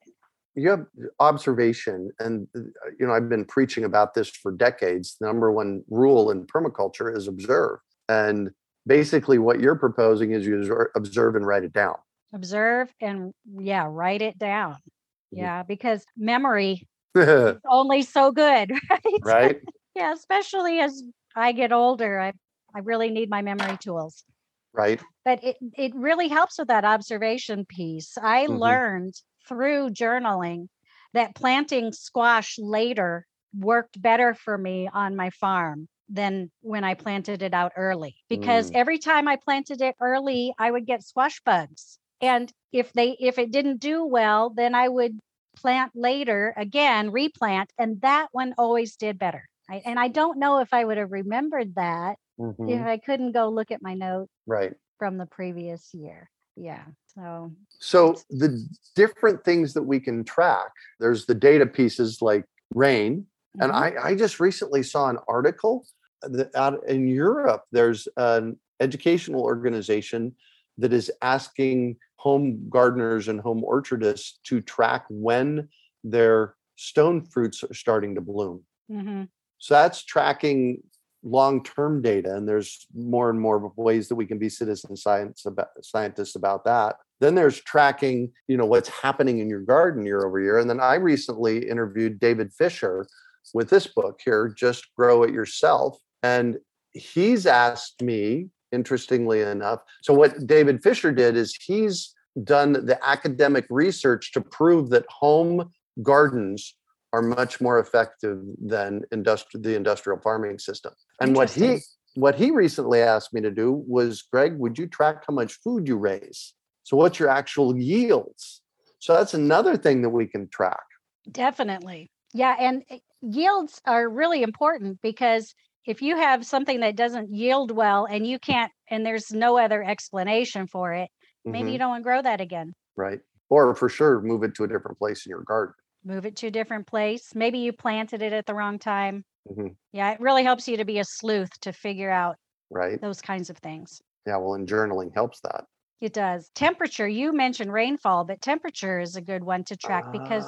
you 0.56 0.70
have 0.70 0.86
observation, 1.18 2.10
and 2.20 2.46
uh, 2.56 2.60
you 2.98 3.06
know, 3.06 3.12
I've 3.12 3.28
been 3.28 3.44
preaching 3.44 3.84
about 3.84 4.14
this 4.14 4.28
for 4.28 4.52
decades. 4.52 5.16
The 5.20 5.26
number 5.26 5.50
one 5.50 5.82
rule 5.88 6.30
in 6.30 6.46
permaculture 6.46 7.14
is 7.14 7.26
observe. 7.26 7.78
And 8.08 8.50
basically, 8.86 9.38
what 9.38 9.60
you're 9.60 9.74
proposing 9.74 10.32
is 10.32 10.46
you 10.46 10.88
observe 10.94 11.34
and 11.34 11.46
write 11.46 11.64
it 11.64 11.72
down 11.72 11.96
observe 12.34 12.92
and 13.00 13.32
yeah 13.58 13.86
write 13.88 14.20
it 14.20 14.38
down 14.38 14.72
mm-hmm. 14.72 15.38
yeah 15.38 15.62
because 15.62 16.04
memory 16.16 16.86
is 17.14 17.56
only 17.70 18.02
so 18.02 18.32
good 18.32 18.72
right 18.90 19.22
right 19.22 19.60
yeah 19.94 20.12
especially 20.12 20.80
as 20.80 21.02
i 21.36 21.52
get 21.52 21.72
older 21.72 22.20
i 22.20 22.32
i 22.74 22.80
really 22.80 23.08
need 23.08 23.30
my 23.30 23.40
memory 23.40 23.78
tools 23.78 24.24
right 24.72 25.00
but 25.24 25.42
it 25.42 25.56
it 25.76 25.94
really 25.94 26.28
helps 26.28 26.58
with 26.58 26.68
that 26.68 26.84
observation 26.84 27.64
piece 27.64 28.16
i 28.18 28.44
mm-hmm. 28.44 28.56
learned 28.56 29.14
through 29.48 29.90
journaling 29.90 30.68
that 31.12 31.34
planting 31.34 31.92
squash 31.92 32.56
later 32.58 33.26
worked 33.56 34.00
better 34.00 34.34
for 34.34 34.56
me 34.58 34.88
on 34.92 35.14
my 35.14 35.30
farm 35.30 35.88
than 36.10 36.50
when 36.60 36.84
I 36.84 36.92
planted 36.92 37.40
it 37.40 37.54
out 37.54 37.72
early 37.76 38.16
because 38.28 38.70
mm. 38.70 38.74
every 38.74 38.98
time 38.98 39.26
I 39.26 39.36
planted 39.36 39.80
it 39.80 39.94
early, 40.02 40.52
I 40.58 40.70
would 40.70 40.84
get 40.84 41.02
squash 41.02 41.40
bugs 41.46 41.98
and 42.20 42.52
if 42.72 42.92
they 42.92 43.16
if 43.20 43.38
it 43.38 43.50
didn't 43.50 43.80
do 43.80 44.04
well 44.04 44.50
then 44.50 44.74
i 44.74 44.88
would 44.88 45.18
plant 45.56 45.92
later 45.94 46.52
again 46.56 47.10
replant 47.10 47.72
and 47.78 48.00
that 48.00 48.28
one 48.32 48.54
always 48.58 48.96
did 48.96 49.18
better 49.18 49.48
right? 49.70 49.82
and 49.84 49.98
i 49.98 50.08
don't 50.08 50.38
know 50.38 50.58
if 50.58 50.72
i 50.72 50.84
would 50.84 50.98
have 50.98 51.12
remembered 51.12 51.74
that 51.74 52.16
mm-hmm. 52.40 52.68
if 52.68 52.82
i 52.82 52.96
couldn't 52.96 53.32
go 53.32 53.48
look 53.48 53.70
at 53.70 53.82
my 53.82 53.94
note 53.94 54.28
right 54.46 54.72
from 54.98 55.18
the 55.18 55.26
previous 55.26 55.92
year 55.92 56.30
yeah 56.56 56.84
so 57.14 57.50
so 57.78 58.14
the 58.30 58.66
different 58.94 59.44
things 59.44 59.74
that 59.74 59.82
we 59.82 59.98
can 59.98 60.24
track 60.24 60.70
there's 61.00 61.26
the 61.26 61.34
data 61.34 61.66
pieces 61.66 62.22
like 62.22 62.44
rain 62.74 63.26
mm-hmm. 63.56 63.62
and 63.62 63.72
i 63.72 63.92
i 64.02 64.14
just 64.14 64.40
recently 64.40 64.82
saw 64.82 65.08
an 65.08 65.18
article 65.28 65.86
that 66.22 66.54
out 66.54 66.78
in 66.88 67.06
europe 67.08 67.64
there's 67.72 68.08
an 68.16 68.58
educational 68.80 69.42
organization 69.42 70.34
that 70.78 70.92
is 70.92 71.10
asking 71.22 71.96
home 72.16 72.68
gardeners 72.70 73.28
and 73.28 73.40
home 73.40 73.62
orchardists 73.62 74.38
to 74.44 74.60
track 74.60 75.04
when 75.08 75.68
their 76.02 76.54
stone 76.76 77.22
fruits 77.22 77.62
are 77.62 77.74
starting 77.74 78.14
to 78.14 78.20
bloom. 78.20 78.62
Mm-hmm. 78.90 79.24
So 79.58 79.74
that's 79.74 80.02
tracking 80.02 80.82
long-term 81.24 82.02
data, 82.02 82.36
and 82.36 82.46
there's 82.46 82.86
more 82.94 83.30
and 83.30 83.40
more 83.40 83.72
ways 83.76 84.08
that 84.08 84.14
we 84.14 84.26
can 84.26 84.38
be 84.38 84.48
citizen 84.48 84.96
science 84.96 85.46
about, 85.46 85.68
scientists 85.82 86.36
about 86.36 86.64
that. 86.64 86.96
Then 87.20 87.34
there's 87.34 87.60
tracking, 87.62 88.30
you 88.46 88.56
know, 88.56 88.66
what's 88.66 88.88
happening 88.88 89.38
in 89.38 89.48
your 89.48 89.62
garden 89.62 90.04
year 90.04 90.24
over 90.24 90.40
year. 90.40 90.58
And 90.58 90.68
then 90.68 90.80
I 90.80 90.96
recently 90.96 91.68
interviewed 91.68 92.20
David 92.20 92.52
Fisher 92.52 93.06
with 93.54 93.70
this 93.70 93.86
book 93.86 94.20
here, 94.24 94.52
Just 94.54 94.86
Grow 94.94 95.22
It 95.22 95.32
Yourself. 95.32 95.98
And 96.22 96.58
he's 96.92 97.46
asked 97.46 98.02
me, 98.02 98.48
interestingly 98.72 99.40
enough, 99.40 99.80
so 100.02 100.12
what 100.12 100.46
David 100.46 100.82
Fisher 100.82 101.12
did 101.12 101.36
is 101.36 101.54
he's 101.54 102.14
done 102.42 102.72
the 102.72 102.98
academic 103.06 103.64
research 103.70 104.32
to 104.32 104.40
prove 104.40 104.90
that 104.90 105.06
home 105.08 105.70
gardens 106.02 106.76
are 107.14 107.22
much 107.22 107.60
more 107.60 107.78
effective 107.78 108.42
than 108.60 109.02
industri- 109.12 109.62
the 109.62 109.76
industrial 109.76 110.18
farming 110.18 110.58
system. 110.58 110.92
And 111.20 111.36
what 111.36 111.48
he 111.48 111.78
what 112.16 112.34
he 112.34 112.50
recently 112.50 113.00
asked 113.00 113.32
me 113.32 113.40
to 113.40 113.50
do 113.50 113.84
was, 113.86 114.22
Greg, 114.22 114.58
would 114.58 114.78
you 114.78 114.88
track 114.88 115.24
how 115.26 115.34
much 115.34 115.54
food 115.54 115.86
you 115.86 115.96
raise? 115.96 116.54
So 116.82 116.96
what's 116.96 117.18
your 117.20 117.28
actual 117.28 117.76
yields? 117.76 118.62
So 118.98 119.14
that's 119.14 119.34
another 119.34 119.76
thing 119.76 120.02
that 120.02 120.10
we 120.10 120.26
can 120.26 120.48
track. 120.48 120.82
Definitely. 121.30 122.10
Yeah, 122.32 122.56
and 122.58 122.82
eh, 122.90 122.98
yields 123.20 123.80
are 123.86 124.08
really 124.08 124.42
important 124.42 124.98
because 125.00 125.54
if 125.86 126.02
you 126.02 126.16
have 126.16 126.44
something 126.44 126.80
that 126.80 126.96
doesn't 126.96 127.32
yield 127.32 127.70
well 127.70 128.06
and 128.06 128.26
you 128.26 128.38
can't 128.40 128.72
and 128.90 129.06
there's 129.06 129.32
no 129.32 129.56
other 129.58 129.84
explanation 129.84 130.66
for 130.66 130.92
it, 130.92 131.08
maybe 131.44 131.58
mm-hmm. 131.58 131.68
you 131.68 131.78
don't 131.78 131.90
want 131.90 132.00
to 132.00 132.04
grow 132.04 132.22
that 132.22 132.40
again. 132.40 132.74
Right. 132.96 133.20
Or 133.50 133.74
for 133.76 133.88
sure 133.88 134.20
move 134.20 134.42
it 134.42 134.54
to 134.56 134.64
a 134.64 134.68
different 134.68 134.98
place 134.98 135.26
in 135.26 135.30
your 135.30 135.42
garden. 135.42 135.74
Move 136.04 136.26
it 136.26 136.36
to 136.36 136.48
a 136.48 136.50
different 136.50 136.86
place. 136.86 137.34
Maybe 137.34 137.58
you 137.58 137.72
planted 137.72 138.22
it 138.22 138.32
at 138.32 138.46
the 138.46 138.54
wrong 138.54 138.78
time. 138.78 139.24
Mm-hmm. 139.50 139.68
Yeah, 139.92 140.12
it 140.12 140.20
really 140.20 140.44
helps 140.44 140.68
you 140.68 140.76
to 140.76 140.84
be 140.84 140.98
a 140.98 141.04
sleuth 141.04 141.50
to 141.60 141.72
figure 141.72 142.10
out 142.10 142.36
right 142.70 143.00
those 143.00 143.20
kinds 143.20 143.50
of 143.50 143.58
things. 143.58 144.02
Yeah, 144.26 144.38
well, 144.38 144.54
and 144.54 144.68
journaling 144.68 145.12
helps 145.14 145.40
that. 145.40 145.64
It 146.00 146.12
does. 146.12 146.50
Temperature, 146.54 147.08
you 147.08 147.32
mentioned 147.32 147.72
rainfall, 147.72 148.24
but 148.24 148.42
temperature 148.42 149.00
is 149.00 149.16
a 149.16 149.22
good 149.22 149.44
one 149.44 149.64
to 149.64 149.76
track 149.76 150.04
because 150.12 150.44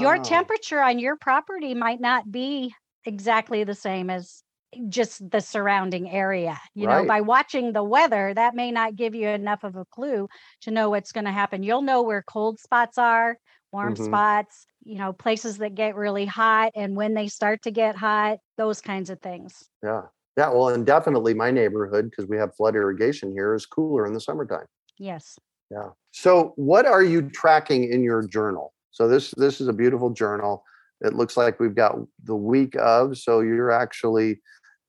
your 0.00 0.16
ah. 0.16 0.22
temperature 0.22 0.82
on 0.82 0.98
your 0.98 1.16
property 1.16 1.72
might 1.72 2.00
not 2.00 2.30
be 2.30 2.74
exactly 3.04 3.64
the 3.64 3.74
same 3.74 4.10
as 4.10 4.42
just 4.88 5.30
the 5.30 5.40
surrounding 5.40 6.10
area. 6.10 6.58
You 6.74 6.86
right. 6.86 7.02
know, 7.02 7.08
by 7.08 7.20
watching 7.20 7.72
the 7.72 7.84
weather, 7.84 8.32
that 8.34 8.54
may 8.54 8.70
not 8.70 8.96
give 8.96 9.14
you 9.14 9.28
enough 9.28 9.64
of 9.64 9.76
a 9.76 9.84
clue 9.86 10.28
to 10.62 10.70
know 10.70 10.90
what's 10.90 11.12
going 11.12 11.26
to 11.26 11.32
happen. 11.32 11.62
You'll 11.62 11.82
know 11.82 12.02
where 12.02 12.22
cold 12.22 12.58
spots 12.58 12.98
are, 12.98 13.36
warm 13.72 13.94
mm-hmm. 13.94 14.04
spots, 14.04 14.66
you 14.84 14.96
know, 14.96 15.12
places 15.12 15.58
that 15.58 15.74
get 15.74 15.96
really 15.96 16.26
hot 16.26 16.72
and 16.74 16.94
when 16.94 17.14
they 17.14 17.28
start 17.28 17.62
to 17.62 17.70
get 17.70 17.96
hot, 17.96 18.38
those 18.58 18.80
kinds 18.80 19.10
of 19.10 19.20
things. 19.20 19.64
Yeah. 19.82 20.02
Yeah. 20.36 20.50
Well, 20.50 20.70
and 20.70 20.86
definitely 20.86 21.34
my 21.34 21.50
neighborhood, 21.50 22.10
because 22.10 22.28
we 22.28 22.36
have 22.38 22.54
flood 22.54 22.74
irrigation 22.74 23.32
here, 23.32 23.54
is 23.54 23.66
cooler 23.66 24.06
in 24.06 24.14
the 24.14 24.20
summertime. 24.20 24.66
Yes. 24.98 25.38
Yeah. 25.70 25.88
So 26.12 26.52
what 26.56 26.86
are 26.86 27.02
you 27.02 27.22
tracking 27.30 27.90
in 27.90 28.02
your 28.02 28.26
journal? 28.26 28.72
So 28.90 29.08
this 29.08 29.32
this 29.32 29.60
is 29.60 29.68
a 29.68 29.72
beautiful 29.72 30.10
journal. 30.10 30.62
It 31.00 31.14
looks 31.14 31.36
like 31.36 31.58
we've 31.58 31.74
got 31.74 31.96
the 32.24 32.36
week 32.36 32.76
of. 32.76 33.18
So 33.18 33.40
you're 33.40 33.70
actually 33.70 34.40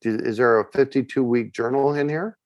is 0.02 0.36
there 0.36 0.60
a 0.60 0.70
52 0.72 1.24
week 1.24 1.52
journal 1.54 1.94
in 1.94 2.08
here? 2.08 2.36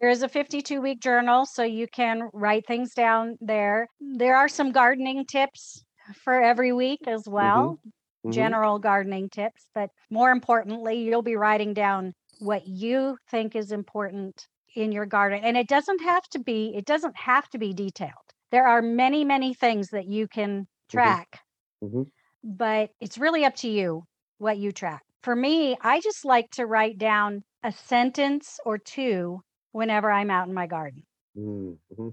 There 0.00 0.10
is 0.10 0.22
a 0.22 0.28
52 0.28 0.82
week 0.82 1.00
journal, 1.00 1.46
so 1.46 1.62
you 1.62 1.86
can 1.88 2.28
write 2.34 2.66
things 2.66 2.92
down 2.92 3.38
there. 3.40 3.88
There 3.98 4.36
are 4.36 4.48
some 4.48 4.70
gardening 4.70 5.24
tips 5.24 5.85
for 6.14 6.40
every 6.42 6.72
week 6.72 7.00
as 7.06 7.28
well, 7.28 7.78
mm-hmm. 7.78 7.88
Mm-hmm. 7.88 8.30
general 8.30 8.78
gardening 8.78 9.28
tips. 9.28 9.66
But 9.74 9.90
more 10.10 10.30
importantly, 10.30 11.02
you'll 11.02 11.22
be 11.22 11.36
writing 11.36 11.74
down 11.74 12.14
what 12.38 12.66
you 12.66 13.16
think 13.30 13.56
is 13.56 13.72
important 13.72 14.46
in 14.74 14.92
your 14.92 15.06
garden. 15.06 15.40
And 15.42 15.56
it 15.56 15.68
doesn't 15.68 16.02
have 16.02 16.24
to 16.30 16.38
be, 16.38 16.74
it 16.76 16.84
doesn't 16.84 17.16
have 17.16 17.48
to 17.50 17.58
be 17.58 17.72
detailed. 17.72 18.12
There 18.52 18.66
are 18.66 18.82
many, 18.82 19.24
many 19.24 19.54
things 19.54 19.90
that 19.90 20.06
you 20.06 20.28
can 20.28 20.62
mm-hmm. 20.62 20.96
track, 20.96 21.40
mm-hmm. 21.82 22.02
but 22.44 22.90
it's 23.00 23.18
really 23.18 23.44
up 23.44 23.56
to 23.56 23.68
you 23.68 24.04
what 24.38 24.58
you 24.58 24.72
track. 24.72 25.02
For 25.22 25.34
me, 25.34 25.76
I 25.80 26.00
just 26.00 26.24
like 26.24 26.50
to 26.52 26.66
write 26.66 26.98
down 26.98 27.42
a 27.64 27.72
sentence 27.72 28.60
or 28.64 28.78
two 28.78 29.40
whenever 29.72 30.10
I'm 30.10 30.30
out 30.30 30.46
in 30.46 30.54
my 30.54 30.66
garden. 30.66 31.02
Mm-hmm. 31.36 32.08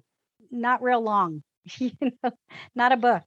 Not 0.52 0.82
real 0.82 1.02
long, 1.02 1.44
you 1.78 1.92
know, 2.02 2.32
not 2.76 2.92
a 2.92 2.98
book. 2.98 3.24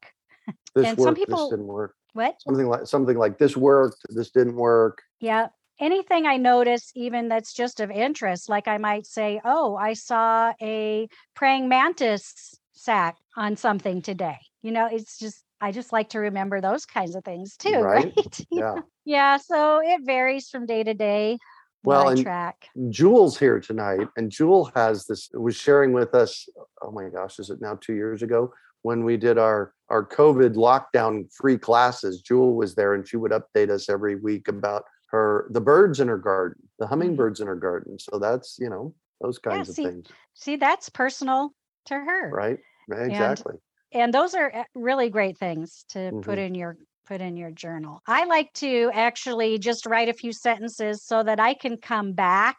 This 0.75 0.89
and 0.89 0.99
worked, 0.99 1.07
some 1.07 1.15
people 1.15 1.51
didn't 1.51 1.67
work. 1.67 1.95
What? 2.13 2.41
Something 2.43 2.69
like 2.69 2.87
something 2.87 3.17
like 3.17 3.39
this 3.39 3.57
worked, 3.57 3.99
this 4.11 4.31
didn't 4.31 4.57
work. 4.57 5.03
Yeah. 5.21 5.49
Anything 5.79 6.27
I 6.27 6.37
notice, 6.39 6.91
even 6.95 7.29
that's 7.29 7.53
just 7.53 7.81
of 7.81 7.91
interest, 7.91 8.49
like 8.49 8.69
I 8.69 8.79
might 8.79 9.07
say, 9.07 9.41
Oh, 9.45 9.77
I 9.77 9.95
saw 9.95 10.53
a 10.61 11.09
praying 11.35 11.69
mantis 11.69 12.59
sack 12.73 13.17
on 13.37 13.57
something 13.57 14.03
today. 14.03 14.39
You 14.63 14.73
know, 14.73 14.87
it's 14.91 15.19
just 15.19 15.43
I 15.61 15.73
just 15.73 15.93
like 15.93 16.11
to 16.11 16.19
remember 16.19 16.61
those 16.61 16.87
kinds 16.87 17.15
of 17.15 17.25
things 17.25 17.57
too, 17.57 17.75
right? 17.81 18.13
right? 18.17 18.41
Yeah. 18.51 18.75
yeah. 19.05 19.37
So 19.39 19.81
it 19.83 20.03
varies 20.05 20.49
from 20.49 20.67
day 20.67 20.85
to 20.85 20.95
day. 20.95 21.39
Well, 21.85 22.09
and 22.09 22.21
track. 22.21 22.69
Jewel's 22.91 23.39
here 23.39 23.61
tonight, 23.61 24.09
and 24.17 24.29
Jewel 24.29 24.73
has 24.75 25.07
this 25.07 25.31
was 25.33 25.55
sharing 25.55 25.93
with 25.93 26.15
us. 26.15 26.49
Oh 26.83 26.91
my 26.91 27.09
gosh, 27.09 27.39
is 27.39 27.49
it 27.49 27.61
now 27.61 27.79
two 27.81 27.95
years 27.95 28.23
ago 28.23 28.53
when 28.83 29.05
we 29.05 29.17
did 29.17 29.39
our 29.39 29.73
our 29.89 30.05
COVID 30.05 30.55
lockdown 30.55 31.33
free 31.33 31.59
classes? 31.59 32.21
Jewel 32.21 32.55
was 32.55 32.75
there, 32.75 32.95
and 32.95 33.07
she 33.07 33.17
would 33.17 33.33
update 33.33 33.71
us 33.71 33.89
every 33.89 34.17
week 34.17 34.49
about 34.49 34.85
her 35.11 35.49
the 35.51 35.61
birds 35.61 36.01
in 36.01 36.09
her 36.09 36.19
garden, 36.19 36.63
the 36.79 36.85
mm-hmm. 36.85 36.91
hummingbirds 36.91 37.41
in 37.41 37.47
her 37.47 37.57
garden. 37.57 37.99
So 37.99 38.19
that's 38.19 38.57
you 38.59 38.71
know 38.71 38.95
those 39.21 39.39
kinds 39.39 39.69
yeah, 39.69 39.75
see, 39.75 39.85
of 39.85 39.91
things. 39.91 40.07
See, 40.35 40.57
that's 40.57 40.89
personal 40.89 41.51
to 41.87 41.95
her, 41.95 42.31
right? 42.31 42.59
Exactly. 42.91 43.53
And 43.53 43.61
and 43.93 44.13
those 44.13 44.35
are 44.35 44.51
eh, 44.53 44.65
really 44.75 45.11
great 45.11 45.39
things 45.39 45.85
to 45.91 45.99
mm-hmm. 45.99 46.21
put 46.21 46.39
in 46.39 46.55
your 46.55 46.77
put 47.07 47.21
in 47.21 47.37
your 47.37 47.51
journal. 47.51 48.03
I 48.07 48.25
like 48.25 48.53
to 48.55 48.91
actually 48.93 49.59
just 49.59 49.87
write 49.87 50.09
a 50.09 50.13
few 50.13 50.33
sentences 50.33 51.05
so 51.05 51.23
that 51.23 51.39
I 51.39 51.55
can 51.55 51.77
come 51.77 52.13
back 52.13 52.57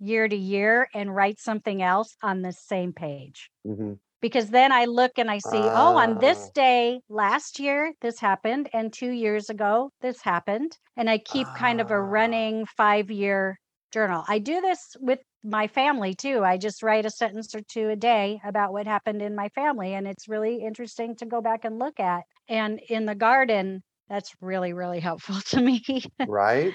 year 0.00 0.26
to 0.26 0.36
year 0.36 0.88
and 0.94 1.14
write 1.14 1.38
something 1.38 1.82
else 1.82 2.16
on 2.22 2.42
the 2.42 2.52
same 2.52 2.92
page. 2.92 3.50
Mm-hmm. 3.66 3.92
Because 4.24 4.48
then 4.48 4.72
I 4.72 4.86
look 4.86 5.18
and 5.18 5.30
I 5.30 5.36
see, 5.36 5.58
uh, 5.58 5.74
oh, 5.74 5.98
on 5.98 6.16
this 6.18 6.46
ah. 6.46 6.50
day 6.54 7.00
last 7.10 7.60
year, 7.60 7.92
this 8.00 8.18
happened. 8.18 8.70
And 8.72 8.90
two 8.90 9.10
years 9.10 9.50
ago, 9.50 9.90
this 10.00 10.22
happened. 10.22 10.78
And 10.96 11.10
I 11.10 11.18
keep 11.18 11.46
uh, 11.46 11.52
kind 11.52 11.78
of 11.78 11.90
a 11.90 11.96
ah. 11.96 11.98
running 11.98 12.64
five 12.64 13.10
year 13.10 13.60
journal. 13.92 14.24
I 14.26 14.38
do 14.38 14.62
this 14.62 14.96
with 14.98 15.18
my 15.42 15.66
family 15.66 16.14
too. 16.14 16.42
I 16.42 16.56
just 16.56 16.82
write 16.82 17.04
a 17.04 17.10
sentence 17.10 17.54
or 17.54 17.60
two 17.68 17.90
a 17.90 17.96
day 17.96 18.40
about 18.46 18.72
what 18.72 18.86
happened 18.86 19.20
in 19.20 19.36
my 19.36 19.50
family. 19.50 19.92
And 19.92 20.06
it's 20.06 20.26
really 20.26 20.64
interesting 20.64 21.16
to 21.16 21.26
go 21.26 21.42
back 21.42 21.66
and 21.66 21.78
look 21.78 22.00
at. 22.00 22.22
And 22.48 22.80
in 22.88 23.04
the 23.04 23.14
garden, 23.14 23.82
that's 24.08 24.32
really, 24.40 24.72
really 24.72 25.00
helpful 25.00 25.36
to 25.48 25.60
me. 25.60 25.84
right. 26.26 26.72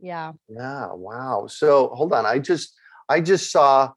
Yeah. 0.00 0.32
Yeah. 0.50 0.88
Wow. 0.92 1.46
So 1.48 1.88
hold 1.94 2.12
on. 2.12 2.26
I 2.26 2.40
just, 2.40 2.74
I 3.08 3.22
just 3.22 3.50
saw, 3.50 3.92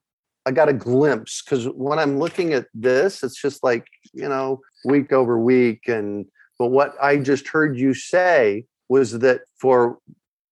I 0.47 0.51
got 0.51 0.69
a 0.69 0.73
glimpse 0.73 1.41
because 1.41 1.65
when 1.65 1.99
I'm 1.99 2.17
looking 2.19 2.53
at 2.53 2.67
this, 2.73 3.21
it's 3.21 3.39
just 3.39 3.63
like, 3.63 3.85
you 4.13 4.29
know, 4.29 4.61
week 4.85 5.11
over 5.11 5.37
week. 5.37 5.87
And, 5.87 6.25
but 6.57 6.67
what 6.67 6.95
I 7.01 7.17
just 7.17 7.47
heard 7.49 7.77
you 7.77 7.93
say 7.93 8.65
was 8.87 9.19
that 9.19 9.41
for, 9.59 9.99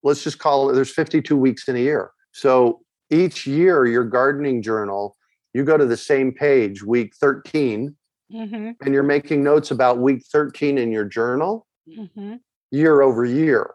let's 0.02 0.22
just 0.22 0.38
call 0.38 0.68
it, 0.70 0.74
there's 0.74 0.92
52 0.92 1.36
weeks 1.36 1.66
in 1.66 1.76
a 1.76 1.80
year. 1.80 2.10
So 2.32 2.80
each 3.10 3.46
year 3.46 3.86
your 3.86 4.04
gardening 4.04 4.62
journal 4.62 5.16
you 5.54 5.64
go 5.64 5.78
to 5.78 5.86
the 5.86 5.96
same 5.96 6.32
page 6.32 6.82
week 6.82 7.14
13 7.16 7.96
mm-hmm. 8.30 8.70
and 8.84 8.94
you're 8.94 9.02
making 9.02 9.42
notes 9.42 9.70
about 9.70 9.98
week 9.98 10.22
13 10.30 10.76
in 10.76 10.92
your 10.92 11.04
journal 11.06 11.66
mm-hmm. 11.88 12.34
year 12.70 13.00
over 13.00 13.24
year 13.24 13.70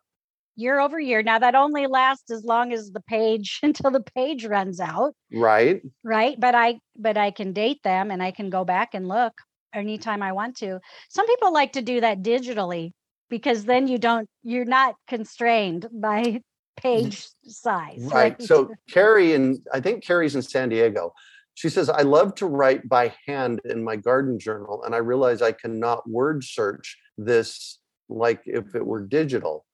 year 0.62 0.80
over 0.80 1.00
year 1.00 1.24
now 1.24 1.40
that 1.40 1.56
only 1.56 1.88
lasts 1.88 2.32
as 2.32 2.44
long 2.44 2.72
as 2.72 2.92
the 2.92 3.02
page 3.02 3.60
until 3.64 3.92
the 3.92 4.04
page 4.16 4.46
runs 4.46 4.80
out 4.80 5.14
right 5.34 5.82
right 6.04 6.40
but 6.40 6.56
i 6.56 6.80
but 6.98 7.18
i 7.18 7.32
can 7.32 7.54
date 7.54 7.82
them 7.84 8.12
and 8.12 8.22
i 8.22 8.32
can 8.32 8.50
go 8.50 8.64
back 8.64 8.90
and 8.94 9.08
look 9.08 9.34
anytime 9.74 10.22
i 10.22 10.32
want 10.32 10.56
to 10.58 10.80
some 11.10 11.28
people 11.28 11.54
like 11.54 11.74
to 11.74 11.82
do 11.82 12.02
that 12.02 12.22
digitally 12.22 12.92
because 13.32 13.66
then 13.66 13.88
you 13.88 13.98
don't 13.98 14.30
you're 14.44 14.66
not 14.66 14.96
constrained 15.08 15.88
by 15.92 16.42
page 16.78 17.28
size. 17.48 18.00
Right. 18.04 18.14
right. 18.14 18.42
So 18.42 18.72
Carrie 18.90 19.34
and 19.34 19.58
I 19.74 19.80
think 19.80 20.04
Carrie's 20.04 20.36
in 20.36 20.44
San 20.44 20.70
Diego. 20.70 21.14
She 21.54 21.70
says, 21.70 21.90
I 21.90 22.02
love 22.02 22.36
to 22.36 22.46
write 22.46 22.88
by 22.88 23.14
hand 23.28 23.62
in 23.66 23.84
my 23.84 23.96
garden 23.96 24.40
journal, 24.40 24.84
and 24.84 24.96
I 24.96 25.00
realize 25.00 25.42
I 25.42 25.52
cannot 25.52 26.10
word 26.10 26.44
search 26.44 26.98
this 27.18 27.80
like 28.10 28.42
if 28.46 28.76
it 28.76 28.86
were 28.86 29.06
digital. 29.06 29.66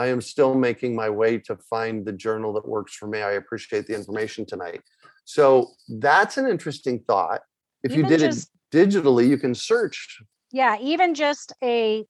I 0.00 0.06
am 0.06 0.20
still 0.20 0.54
making 0.54 0.96
my 0.96 1.10
way 1.10 1.36
to 1.38 1.56
find 1.68 2.06
the 2.06 2.12
journal 2.12 2.54
that 2.54 2.66
works 2.66 2.94
for 2.94 3.06
me. 3.06 3.20
I 3.20 3.32
appreciate 3.32 3.86
the 3.86 3.94
information 3.94 4.46
tonight. 4.46 4.80
So 5.24 5.72
that's 5.88 6.38
an 6.38 6.46
interesting 6.46 7.00
thought. 7.06 7.42
If 7.82 7.92
even 7.92 8.04
you 8.04 8.08
did 8.08 8.20
just, 8.20 8.50
it 8.72 8.76
digitally, 8.76 9.28
you 9.28 9.36
can 9.36 9.54
search. 9.54 10.22
Yeah, 10.52 10.78
even 10.80 11.14
just 11.14 11.52
a 11.62 12.06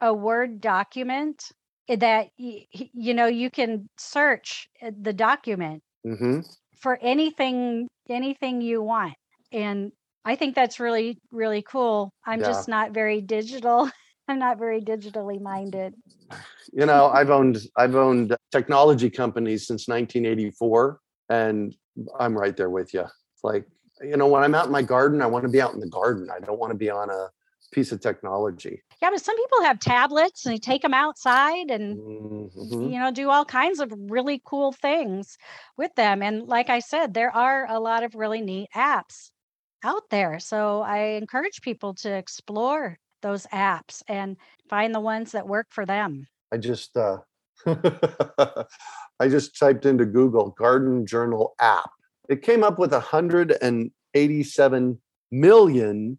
a 0.00 0.14
Word 0.14 0.60
document 0.60 1.50
that 1.88 2.28
you 2.36 3.14
know 3.14 3.26
you 3.26 3.50
can 3.50 3.88
search 3.98 4.68
uh, 4.80 4.92
the 5.00 5.12
document 5.12 5.82
mm-hmm. 6.06 6.40
for 6.80 6.98
anything 7.02 7.88
anything 8.08 8.60
you 8.60 8.80
want 8.80 9.14
and 9.50 9.90
i 10.24 10.36
think 10.36 10.54
that's 10.54 10.78
really 10.78 11.18
really 11.30 11.62
cool 11.62 12.12
i'm 12.24 12.40
yeah. 12.40 12.46
just 12.46 12.68
not 12.68 12.92
very 12.92 13.20
digital 13.20 13.90
i'm 14.28 14.38
not 14.38 14.58
very 14.58 14.80
digitally 14.80 15.40
minded 15.40 15.94
you 16.72 16.86
know 16.86 17.08
i've 17.08 17.30
owned 17.30 17.58
i've 17.76 17.94
owned 17.94 18.36
technology 18.50 19.10
companies 19.10 19.66
since 19.66 19.88
1984 19.88 21.00
and 21.28 21.74
i'm 22.18 22.36
right 22.36 22.56
there 22.56 22.70
with 22.70 22.94
you 22.94 23.02
it's 23.02 23.44
like 23.44 23.66
you 24.02 24.16
know 24.16 24.26
when 24.26 24.42
i'm 24.42 24.54
out 24.54 24.66
in 24.66 24.72
my 24.72 24.82
garden 24.82 25.22
i 25.22 25.26
want 25.26 25.44
to 25.44 25.50
be 25.50 25.60
out 25.60 25.74
in 25.74 25.80
the 25.80 25.88
garden 25.88 26.28
i 26.30 26.38
don't 26.38 26.58
want 26.58 26.70
to 26.70 26.78
be 26.78 26.90
on 26.90 27.10
a 27.10 27.28
piece 27.72 27.90
of 27.90 28.00
technology. 28.00 28.82
Yeah, 29.00 29.10
but 29.10 29.20
some 29.20 29.36
people 29.36 29.62
have 29.62 29.80
tablets 29.80 30.46
and 30.46 30.54
they 30.54 30.58
take 30.58 30.82
them 30.82 30.94
outside 30.94 31.70
and 31.70 31.96
mm-hmm. 31.96 32.92
you 32.92 33.00
know 33.00 33.10
do 33.10 33.30
all 33.30 33.44
kinds 33.44 33.80
of 33.80 33.92
really 33.92 34.40
cool 34.44 34.70
things 34.72 35.36
with 35.76 35.92
them. 35.96 36.22
And 36.22 36.46
like 36.46 36.70
I 36.70 36.78
said, 36.78 37.14
there 37.14 37.34
are 37.34 37.66
a 37.68 37.80
lot 37.80 38.04
of 38.04 38.14
really 38.14 38.40
neat 38.40 38.68
apps 38.76 39.30
out 39.82 40.02
there. 40.10 40.38
So 40.38 40.82
I 40.82 41.16
encourage 41.16 41.62
people 41.62 41.94
to 41.94 42.14
explore 42.14 42.98
those 43.22 43.46
apps 43.46 44.02
and 44.08 44.36
find 44.68 44.94
the 44.94 45.00
ones 45.00 45.32
that 45.32 45.48
work 45.48 45.68
for 45.70 45.86
them. 45.86 46.26
I 46.52 46.58
just 46.58 46.94
uh 46.96 47.18
I 47.66 48.66
just 49.28 49.58
typed 49.58 49.86
into 49.86 50.04
Google 50.04 50.50
garden 50.50 51.06
journal 51.06 51.54
app. 51.60 51.90
It 52.28 52.42
came 52.42 52.62
up 52.64 52.78
with 52.78 52.92
187 52.92 55.00
million 55.30 56.18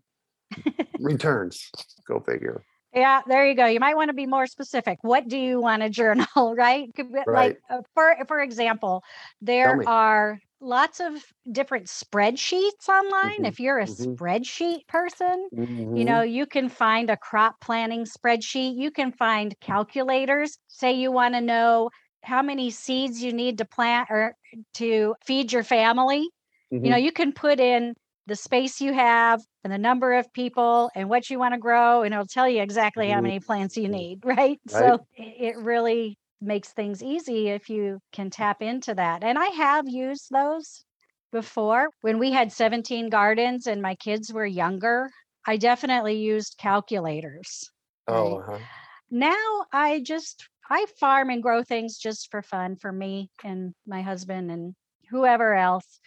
returns. 0.99 1.69
Go 2.07 2.19
figure. 2.21 2.63
Yeah, 2.93 3.21
there 3.27 3.47
you 3.47 3.55
go. 3.55 3.65
You 3.65 3.79
might 3.79 3.95
want 3.95 4.09
to 4.09 4.13
be 4.13 4.27
more 4.27 4.45
specific. 4.45 4.99
What 5.01 5.27
do 5.27 5.37
you 5.37 5.59
want 5.59 5.81
to 5.81 5.89
journal, 5.89 6.27
right? 6.55 6.89
right. 6.97 7.27
Like 7.27 7.59
uh, 7.69 7.81
for 7.93 8.15
for 8.27 8.39
example, 8.39 9.03
there 9.41 9.87
are 9.87 10.39
lots 10.61 10.99
of 10.99 11.23
different 11.51 11.87
spreadsheets 11.87 12.87
online. 12.87 13.37
Mm-hmm. 13.37 13.45
If 13.45 13.59
you're 13.59 13.79
a 13.79 13.85
mm-hmm. 13.85 14.13
spreadsheet 14.13 14.87
person, 14.87 15.49
mm-hmm. 15.53 15.95
you 15.95 16.05
know, 16.05 16.21
you 16.21 16.45
can 16.45 16.69
find 16.69 17.09
a 17.09 17.17
crop 17.17 17.59
planning 17.59 18.05
spreadsheet. 18.05 18.77
You 18.77 18.91
can 18.91 19.11
find 19.11 19.55
calculators. 19.59 20.57
Say 20.67 20.93
you 20.93 21.11
want 21.11 21.33
to 21.33 21.41
know 21.41 21.89
how 22.23 22.41
many 22.41 22.69
seeds 22.69 23.21
you 23.21 23.33
need 23.33 23.57
to 23.57 23.65
plant 23.65 24.07
or 24.09 24.35
to 24.75 25.15
feed 25.25 25.51
your 25.51 25.63
family. 25.63 26.29
You 26.71 26.79
know, 26.79 26.95
mm-hmm. 26.95 27.05
you 27.05 27.11
can 27.11 27.33
put 27.33 27.59
in 27.59 27.93
the 28.27 28.35
space 28.35 28.79
you 28.79 28.93
have 28.93 29.41
and 29.63 29.73
the 29.73 29.77
number 29.77 30.13
of 30.13 30.31
people 30.33 30.89
and 30.95 31.09
what 31.09 31.29
you 31.29 31.37
want 31.37 31.53
to 31.53 31.59
grow 31.59 32.03
and 32.03 32.13
it'll 32.13 32.25
tell 32.25 32.47
you 32.47 32.61
exactly 32.61 33.09
how 33.09 33.15
mm-hmm. 33.15 33.23
many 33.23 33.39
plants 33.39 33.77
you 33.77 33.87
need 33.87 34.19
right? 34.25 34.37
right 34.37 34.59
so 34.67 34.99
it 35.17 35.57
really 35.57 36.17
makes 36.41 36.69
things 36.69 37.01
easy 37.01 37.49
if 37.49 37.69
you 37.69 37.99
can 38.11 38.29
tap 38.29 38.61
into 38.61 38.93
that 38.93 39.23
and 39.23 39.37
i 39.37 39.47
have 39.47 39.87
used 39.87 40.27
those 40.31 40.83
before 41.31 41.89
when 42.01 42.19
we 42.19 42.31
had 42.31 42.51
17 42.51 43.09
gardens 43.09 43.67
and 43.67 43.81
my 43.81 43.95
kids 43.95 44.31
were 44.31 44.45
younger 44.45 45.09
i 45.47 45.57
definitely 45.57 46.15
used 46.15 46.55
calculators 46.57 47.69
oh 48.07 48.39
right? 48.39 48.55
uh-huh. 48.55 48.65
now 49.09 49.65
i 49.71 50.01
just 50.01 50.47
i 50.69 50.85
farm 50.99 51.29
and 51.29 51.41
grow 51.41 51.63
things 51.63 51.97
just 51.97 52.29
for 52.29 52.41
fun 52.41 52.75
for 52.75 52.91
me 52.91 53.29
and 53.43 53.73
my 53.87 54.01
husband 54.01 54.51
and 54.51 54.75
whoever 55.09 55.53
else 55.53 55.99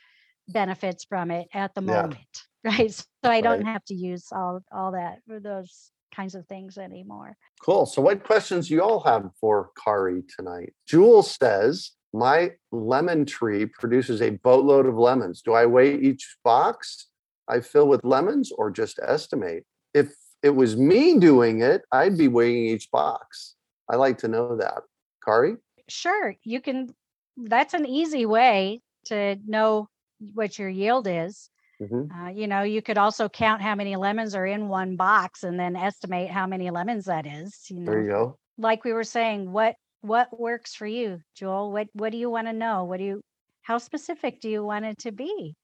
benefits 0.48 1.04
from 1.04 1.30
it 1.30 1.48
at 1.52 1.74
the 1.74 1.82
yeah. 1.82 2.02
moment 2.02 2.42
right? 2.64 2.92
So 2.92 3.30
i 3.30 3.40
don't 3.40 3.64
right. 3.64 3.72
have 3.72 3.84
to 3.86 3.94
use 3.94 4.26
all 4.32 4.60
all 4.72 4.92
that 4.92 5.18
for 5.26 5.40
those 5.40 5.90
kinds 6.16 6.34
of 6.34 6.46
things 6.46 6.78
anymore. 6.78 7.36
Cool. 7.62 7.84
So 7.86 8.00
what 8.00 8.24
questions 8.24 8.70
you 8.70 8.82
all 8.82 9.00
have 9.00 9.30
for 9.40 9.70
kari 9.82 10.22
tonight? 10.36 10.72
Jewel 10.86 11.22
says 11.22 11.92
my 12.12 12.52
lemon 12.72 13.26
tree 13.26 13.66
produces 13.66 14.22
a 14.22 14.30
boatload 14.30 14.86
of 14.86 14.96
lemons. 14.96 15.42
Do 15.42 15.52
i 15.52 15.66
weigh 15.66 15.96
each 15.96 16.36
box 16.42 17.08
i 17.48 17.60
fill 17.60 17.86
with 17.86 18.04
lemons 18.04 18.50
or 18.50 18.70
just 18.70 18.98
estimate? 19.06 19.64
If 19.94 20.14
it 20.42 20.50
was 20.50 20.76
me 20.76 21.18
doing 21.18 21.62
it 21.62 21.82
i'd 21.92 22.18
be 22.18 22.28
weighing 22.28 22.66
each 22.66 22.90
box. 22.90 23.54
I 23.88 23.96
like 23.96 24.18
to 24.18 24.28
know 24.28 24.56
that. 24.56 24.82
Kari? 25.24 25.56
Sure 25.88 26.34
you 26.42 26.60
can 26.60 26.88
that's 27.36 27.74
an 27.74 27.86
easy 27.86 28.24
way 28.24 28.80
to 29.06 29.36
know 29.46 29.88
what 30.34 30.58
your 30.58 30.68
yield 30.68 31.06
is. 31.08 31.50
Mm-hmm. 31.80 32.10
Uh, 32.10 32.30
you 32.30 32.46
know, 32.46 32.62
you 32.62 32.80
could 32.80 32.96
also 32.96 33.28
count 33.28 33.60
how 33.60 33.74
many 33.74 33.96
lemons 33.96 34.34
are 34.34 34.46
in 34.46 34.68
one 34.68 34.96
box 34.96 35.42
and 35.42 35.60
then 35.60 35.76
estimate 35.76 36.30
how 36.30 36.46
many 36.46 36.70
lemons 36.70 37.04
that 37.04 37.26
is. 37.26 37.54
You 37.68 37.80
know, 37.80 37.90
there 37.90 38.02
you 38.02 38.08
go. 38.08 38.38
Like 38.56 38.84
we 38.84 38.92
were 38.92 39.04
saying, 39.04 39.52
what 39.52 39.76
what 40.00 40.38
works 40.38 40.74
for 40.74 40.86
you, 40.86 41.20
Jewel? 41.34 41.72
What 41.72 41.88
what 41.92 42.12
do 42.12 42.18
you 42.18 42.30
want 42.30 42.46
to 42.46 42.52
know? 42.52 42.84
What 42.84 42.98
do 42.98 43.04
you? 43.04 43.22
How 43.62 43.78
specific 43.78 44.40
do 44.40 44.48
you 44.48 44.64
want 44.64 44.84
it 44.84 44.98
to 44.98 45.12
be? 45.12 45.54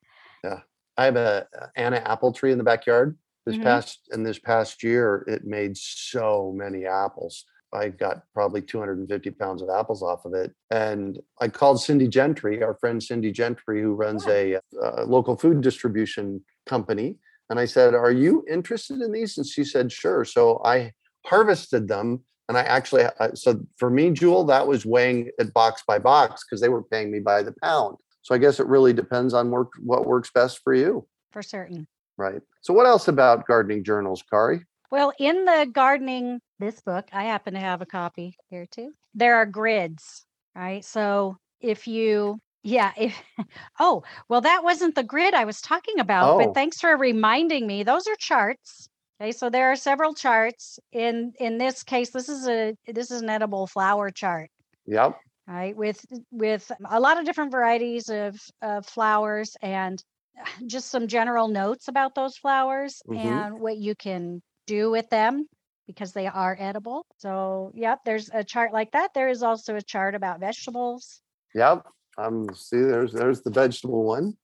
Yeah, 0.45 0.61
I 0.97 1.07
have 1.07 1.17
a 1.17 1.47
Anna 1.77 1.97
apple 2.05 2.33
tree 2.33 2.53
in 2.53 2.59
the 2.59 2.65
backyard. 2.65 3.17
This 3.47 3.55
mm-hmm. 3.55 3.65
past 3.65 4.01
in 4.13 4.23
this 4.23 4.39
past 4.39 4.83
year, 4.83 5.25
it 5.27 5.45
made 5.45 5.77
so 5.77 6.53
many 6.55 6.85
apples. 6.85 7.47
I 7.73 7.89
got 7.89 8.23
probably 8.35 8.63
250 8.63 9.31
pounds 9.33 9.63
of 9.63 9.71
apples 9.71 10.03
off 10.03 10.25
of 10.25 10.35
it. 10.35 10.53
And 10.71 11.19
I 11.41 11.49
called 11.49 11.81
Cindy 11.81 12.09
Gentry, 12.09 12.63
our 12.63 12.75
friend 12.75 13.03
Cindy 13.03 13.33
Gentry, 13.33 13.81
who 13.81 13.95
runs 13.95 14.27
a, 14.27 14.55
a, 14.55 14.61
uh, 14.83 15.05
local 15.07 15.37
food 15.37 15.61
distribution 15.61 16.43
company. 16.67 17.17
And 17.51 17.59
I 17.59 17.65
said, 17.65 17.95
Are 17.95 18.13
you 18.13 18.45
interested 18.51 19.01
in 19.01 19.13
these? 19.13 19.37
And 19.39 19.47
she 19.47 19.65
said, 19.65 19.91
Sure. 19.91 20.25
So 20.25 20.61
I 20.65 20.93
harvested 21.27 21.89
them. 21.89 22.23
And 22.49 22.59
I 22.59 22.63
actually, 22.63 23.05
uh, 23.05 23.35
so 23.35 23.61
for 23.79 23.89
me, 23.89 24.11
Jewel, 24.11 24.45
that 24.45 24.67
was 24.67 24.85
weighing 24.85 25.31
it 25.39 25.55
box 25.55 25.83
by 25.87 25.99
box 25.99 26.45
because 26.45 26.61
they 26.61 26.69
were 26.69 26.83
paying 26.83 27.11
me 27.11 27.21
by 27.21 27.43
the 27.43 27.55
pound. 27.63 27.97
So 28.23 28.35
I 28.35 28.39
guess 28.39 28.61
it 28.61 28.67
really 28.67 28.93
depends 28.93 29.35
on 29.35 29.51
work, 29.51 29.73
what 29.83 30.07
works 30.07 30.31
best 30.35 30.61
for 30.63 30.75
you. 30.75 31.07
For 31.31 31.43
certain. 31.43 31.87
Right. 32.19 32.41
So, 32.61 32.75
what 32.75 32.87
else 32.87 33.09
about 33.09 33.47
gardening 33.47 33.85
journals, 33.85 34.23
Kari? 34.29 34.65
Well, 34.93 35.11
in 35.19 35.47
the 35.47 35.67
gardening, 35.73 36.43
this 36.59 36.83
book, 36.83 37.09
I 37.15 37.25
happen 37.25 37.55
to 37.55 37.61
have 37.61 37.81
a 37.81 37.87
copy 37.87 38.37
here 38.51 38.67
too. 38.71 38.93
There 39.15 39.37
are 39.37 39.47
grids, 39.47 40.27
right? 40.55 40.85
So 40.85 41.39
if 41.63 41.89
you, 41.89 42.39
yeah, 42.63 42.93
if, 42.99 43.19
oh, 43.81 44.03
well, 44.29 44.43
that 44.43 44.63
wasn't 44.63 44.95
the 44.95 45.03
grid 45.03 45.33
I 45.33 45.47
was 45.47 45.63
talking 45.63 45.99
about, 45.99 46.35
oh. 46.35 46.39
but 46.39 46.53
thanks 46.53 46.79
for 46.79 46.95
reminding 46.95 47.67
me. 47.67 47.85
Those 47.85 48.07
are 48.07 48.17
charts. 48.17 48.91
Okay, 49.19 49.33
so 49.33 49.49
there 49.49 49.73
are 49.73 49.77
several 49.77 50.13
charts. 50.13 50.79
In 50.93 51.33
in 51.41 51.57
this 51.57 51.83
case, 51.83 52.11
this 52.11 52.29
is 52.29 52.47
a 52.47 52.77
this 52.87 53.11
is 53.11 53.23
an 53.23 53.31
edible 53.31 53.67
flower 53.67 54.11
chart. 54.11 54.51
Yep. 54.85 55.17
Right, 55.49 55.75
with 55.75 56.05
with 56.31 56.71
a 56.91 57.01
lot 57.01 57.19
of 57.19 57.25
different 57.25 57.51
varieties 57.51 58.11
of, 58.11 58.39
of 58.61 58.85
flowers 58.85 59.57
and 59.63 60.05
just 60.67 60.91
some 60.91 61.09
general 61.09 61.49
notes 61.49 61.89
about 61.89 62.15
those 62.15 62.37
flowers 62.37 63.01
mm-hmm. 63.09 63.27
and 63.27 63.59
what 63.59 63.79
you 63.79 63.95
can 63.95 64.43
do 64.67 64.91
with 64.91 65.09
them 65.11 65.47
because 65.87 66.13
they 66.13 66.27
are 66.27 66.57
edible. 66.59 67.07
So, 67.19 67.73
yep, 67.75 68.01
there's 68.05 68.31
a 68.33 68.45
chart 68.45 68.73
like 68.73 68.93
that. 68.93 69.15
There 69.15 69.29
is 69.29 69.43
also 69.43 69.77
a 69.77 69.83
chart 69.83 70.15
about 70.15 70.41
vegetables. 70.41 71.21
Yep. 71.55 71.87
Um, 72.19 72.49
see, 72.55 72.81
there's 72.81 73.13
there's 73.13 73.43
the 73.43 73.51
vegetable 73.51 74.05
one. 74.05 74.37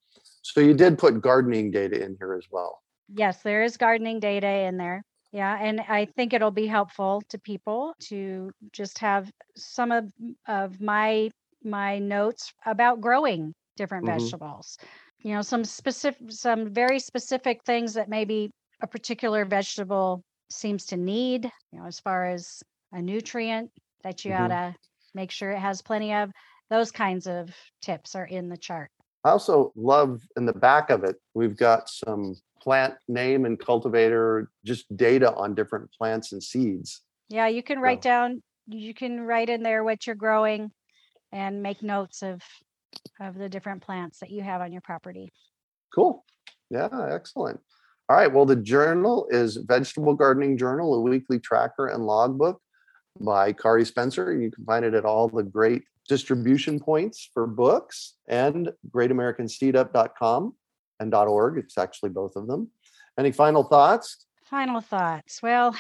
So 0.43 0.61
you 0.61 0.75
did 0.75 0.99
put 0.99 1.21
gardening 1.21 1.71
data 1.71 2.03
in 2.03 2.17
here 2.19 2.35
as 2.35 2.47
well. 2.51 2.83
Yes, 3.09 3.43
there 3.43 3.63
is 3.63 3.77
gardening 3.77 4.21
data 4.21 4.49
in 4.49 4.77
there. 4.77 5.03
Yeah, 5.33 5.59
and 5.61 5.81
I 5.81 6.07
think 6.07 6.33
it'll 6.33 6.51
be 6.51 6.67
helpful 6.67 7.23
to 7.29 7.39
people 7.39 7.95
to 8.05 8.51
just 8.73 8.99
have 8.99 9.31
some 9.57 9.93
of 9.93 10.11
of 10.47 10.81
my 10.81 11.31
my 11.63 11.99
notes 11.99 12.53
about 12.65 13.01
growing 13.01 13.55
different 13.77 14.07
mm-hmm. 14.07 14.19
vegetables. 14.19 14.79
You 15.21 15.35
know, 15.35 15.43
some 15.43 15.65
specific 15.65 16.31
some 16.31 16.73
very 16.73 16.99
specific 16.99 17.63
things 17.65 17.95
that 17.95 18.09
maybe 18.09 18.51
a 18.83 18.87
particular 18.87 19.45
vegetable 19.45 20.25
seems 20.51 20.87
to 20.87 20.97
need, 20.97 21.45
you 21.73 21.79
know, 21.79 21.87
as 21.87 22.01
far 22.01 22.27
as 22.27 22.63
a 22.93 23.03
nutrient 23.03 23.71
that 24.03 24.25
you 24.25 24.33
mm-hmm. 24.33 24.45
ought 24.45 24.49
to 24.49 24.75
make 25.15 25.31
sure 25.31 25.51
it 25.51 25.59
has 25.59 25.83
plenty 25.83 26.15
of. 26.15 26.31
Those 26.71 26.91
kinds 26.91 27.27
of 27.27 27.51
tips 27.83 28.15
are 28.15 28.27
in 28.27 28.49
the 28.49 28.57
chart. 28.57 28.91
I 29.25 29.31
also 29.31 29.73
love 29.75 30.23
in 30.37 30.47
the 30.47 30.53
back 30.53 30.91
of 30.91 31.05
it, 31.05 31.17
we've 31.35 31.57
got 31.57 31.89
some 31.89 32.37
plant 32.61 32.95
name 33.09 33.45
and 33.47 33.59
cultivar, 33.59 34.47
just 34.65 34.85
data 34.97 35.35
on 35.35 35.55
different 35.55 35.91
plants 35.93 36.33
and 36.33 36.43
seeds. 36.43 37.03
Yeah, 37.29 37.49
you 37.49 37.63
can 37.63 37.81
write 37.81 38.03
so. 38.03 38.11
down, 38.11 38.43
you 38.69 38.95
can 38.95 39.21
write 39.21 39.49
in 39.49 39.63
there 39.63 39.83
what 39.83 40.07
you're 40.07 40.17
growing 40.17 40.71
and 41.33 41.63
make 41.63 41.83
notes 41.83 42.23
of 42.23 42.41
of 43.21 43.37
the 43.37 43.49
different 43.49 43.83
plants 43.83 44.21
that 44.21 44.31
you 44.31 44.43
have 44.43 44.61
on 44.61 44.73
your 44.73 44.81
property. 44.81 45.31
Cool. 45.95 46.25
Yeah, 46.71 46.89
excellent. 47.11 47.61
All 48.09 48.17
right. 48.17 48.33
Well, 48.33 48.47
the 48.47 48.57
journal 48.57 49.27
is 49.31 49.57
Vegetable 49.57 50.15
Gardening 50.15 50.57
Journal, 50.57 50.95
a 50.95 51.01
weekly 51.01 51.39
tracker 51.39 51.89
and 51.89 52.07
logbook 52.07 52.61
by 53.21 53.53
Kari 53.53 53.85
Spencer. 53.85 54.33
You 54.33 54.51
can 54.51 54.65
find 54.65 54.85
it 54.85 54.95
at 54.95 55.05
all 55.05 55.29
the 55.29 55.43
great 55.43 55.83
distribution 56.09 56.81
points 56.81 57.29
for 57.35 57.47
books 57.47 58.15
and 58.27 58.73
greatamericanseedup.com 58.91 60.55
and 61.01 61.15
.org. 61.15 61.59
It's 61.59 61.77
actually 61.77 62.11
both 62.11 62.35
of 62.35 62.47
them. 62.47 62.71
Any 63.19 63.31
final 63.31 63.63
thoughts? 63.63 64.25
Final 64.45 64.81
thoughts. 64.81 65.43
Well, 65.43 65.77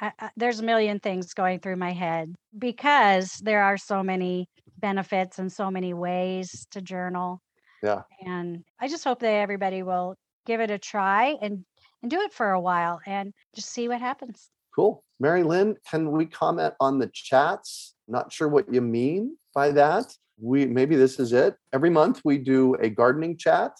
I, 0.00 0.12
I, 0.18 0.30
there's 0.36 0.60
a 0.60 0.64
million 0.64 1.00
things 1.00 1.32
going 1.32 1.60
through 1.60 1.76
my 1.76 1.92
head 1.92 2.34
because 2.58 3.38
there 3.38 3.62
are 3.62 3.78
so 3.78 4.02
many 4.02 4.48
benefits 4.78 5.38
and 5.38 5.50
so 5.50 5.70
many 5.70 5.94
ways 5.94 6.66
to 6.72 6.82
journal. 6.82 7.40
Yeah. 7.82 8.02
And 8.20 8.64
I 8.78 8.88
just 8.88 9.04
hope 9.04 9.20
that 9.20 9.32
everybody 9.32 9.82
will 9.82 10.16
give 10.48 10.60
it 10.60 10.70
a 10.70 10.78
try 10.78 11.36
and 11.42 11.64
and 12.02 12.10
do 12.10 12.20
it 12.20 12.32
for 12.32 12.50
a 12.50 12.60
while 12.60 13.00
and 13.06 13.34
just 13.54 13.70
see 13.70 13.86
what 13.88 14.00
happens. 14.00 14.50
Cool. 14.74 15.04
Mary 15.20 15.42
Lynn, 15.42 15.76
can 15.90 16.10
we 16.12 16.26
comment 16.26 16.74
on 16.80 16.98
the 16.98 17.10
chats? 17.12 17.94
Not 18.06 18.32
sure 18.32 18.48
what 18.48 18.72
you 18.72 18.80
mean 18.80 19.36
by 19.54 19.72
that. 19.72 20.06
We 20.40 20.64
maybe 20.66 20.96
this 20.96 21.18
is 21.20 21.32
it. 21.32 21.56
Every 21.72 21.90
month 21.90 22.22
we 22.24 22.38
do 22.38 22.74
a 22.76 22.88
gardening 22.88 23.36
chat 23.36 23.72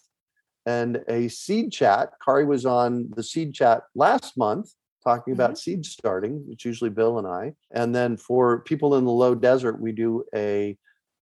and 0.66 1.02
a 1.08 1.28
seed 1.28 1.72
chat. 1.72 2.10
Kari 2.22 2.44
was 2.44 2.66
on 2.66 3.08
the 3.16 3.22
seed 3.22 3.54
chat 3.54 3.84
last 3.94 4.36
month 4.36 4.70
talking 5.02 5.32
about 5.32 5.50
mm-hmm. 5.50 5.80
seed 5.80 5.86
starting. 5.86 6.44
It's 6.50 6.64
usually 6.64 6.90
Bill 6.90 7.18
and 7.18 7.26
I. 7.26 7.54
And 7.70 7.94
then 7.94 8.16
for 8.16 8.60
people 8.62 8.96
in 8.96 9.04
the 9.04 9.10
low 9.24 9.34
desert, 9.34 9.80
we 9.80 9.92
do 9.92 10.24
a 10.34 10.76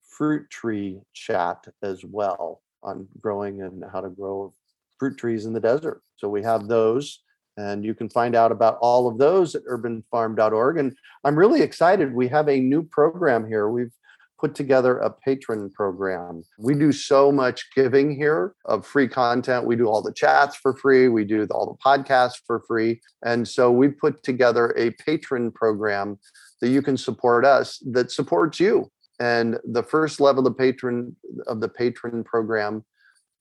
fruit 0.08 0.49
tree 0.49 1.01
chat 1.13 1.65
as 1.84 2.03
well 2.05 2.62
on 2.81 3.08
growing 3.19 3.62
and 3.62 3.84
how 3.91 3.99
to 3.99 4.10
grow 4.10 4.53
fruit 4.99 5.17
trees 5.17 5.45
in 5.45 5.53
the 5.53 5.60
desert. 5.60 6.01
So 6.17 6.29
we 6.29 6.43
have 6.43 6.67
those. 6.67 7.21
And 7.58 7.86
you 7.86 7.93
can 7.93 8.10
find 8.10 8.36
out 8.36 8.51
about 8.51 8.77
all 8.81 9.08
of 9.08 9.17
those 9.17 9.55
at 9.55 9.63
urbanfarm.org. 9.63 10.77
And 10.77 10.95
I'm 11.23 11.38
really 11.39 11.62
excited. 11.62 12.13
We 12.13 12.27
have 12.27 12.49
a 12.49 12.60
new 12.60 12.84
program 12.84 13.47
here. 13.47 13.69
We've 13.69 13.93
put 14.39 14.55
together 14.55 14.97
a 14.97 15.10
patron 15.10 15.69
program. 15.71 16.43
We 16.60 16.75
do 16.75 16.91
so 16.91 17.31
much 17.31 17.65
giving 17.75 18.15
here 18.15 18.53
of 18.65 18.86
free 18.86 19.08
content. 19.08 19.65
We 19.65 19.75
do 19.75 19.88
all 19.88 20.01
the 20.01 20.13
chats 20.13 20.55
for 20.55 20.75
free, 20.75 21.08
we 21.08 21.23
do 21.23 21.47
all 21.51 21.65
the 21.65 21.84
podcasts 21.84 22.41
for 22.45 22.62
free. 22.67 23.01
And 23.23 23.47
so 23.47 23.71
we 23.71 23.88
put 23.88 24.23
together 24.23 24.73
a 24.77 24.91
patron 24.91 25.51
program 25.51 26.19
that 26.62 26.69
you 26.69 26.81
can 26.81 26.97
support 26.97 27.45
us 27.45 27.81
that 27.91 28.12
supports 28.12 28.60
you. 28.60 28.91
And 29.19 29.58
the 29.63 29.84
first 29.84 30.19
level 30.19 30.45
of 30.45 30.53
the 30.53 30.58
patron 30.58 31.15
of 31.47 31.62
the 31.62 31.69
patron 31.69 32.23
program 32.23 32.84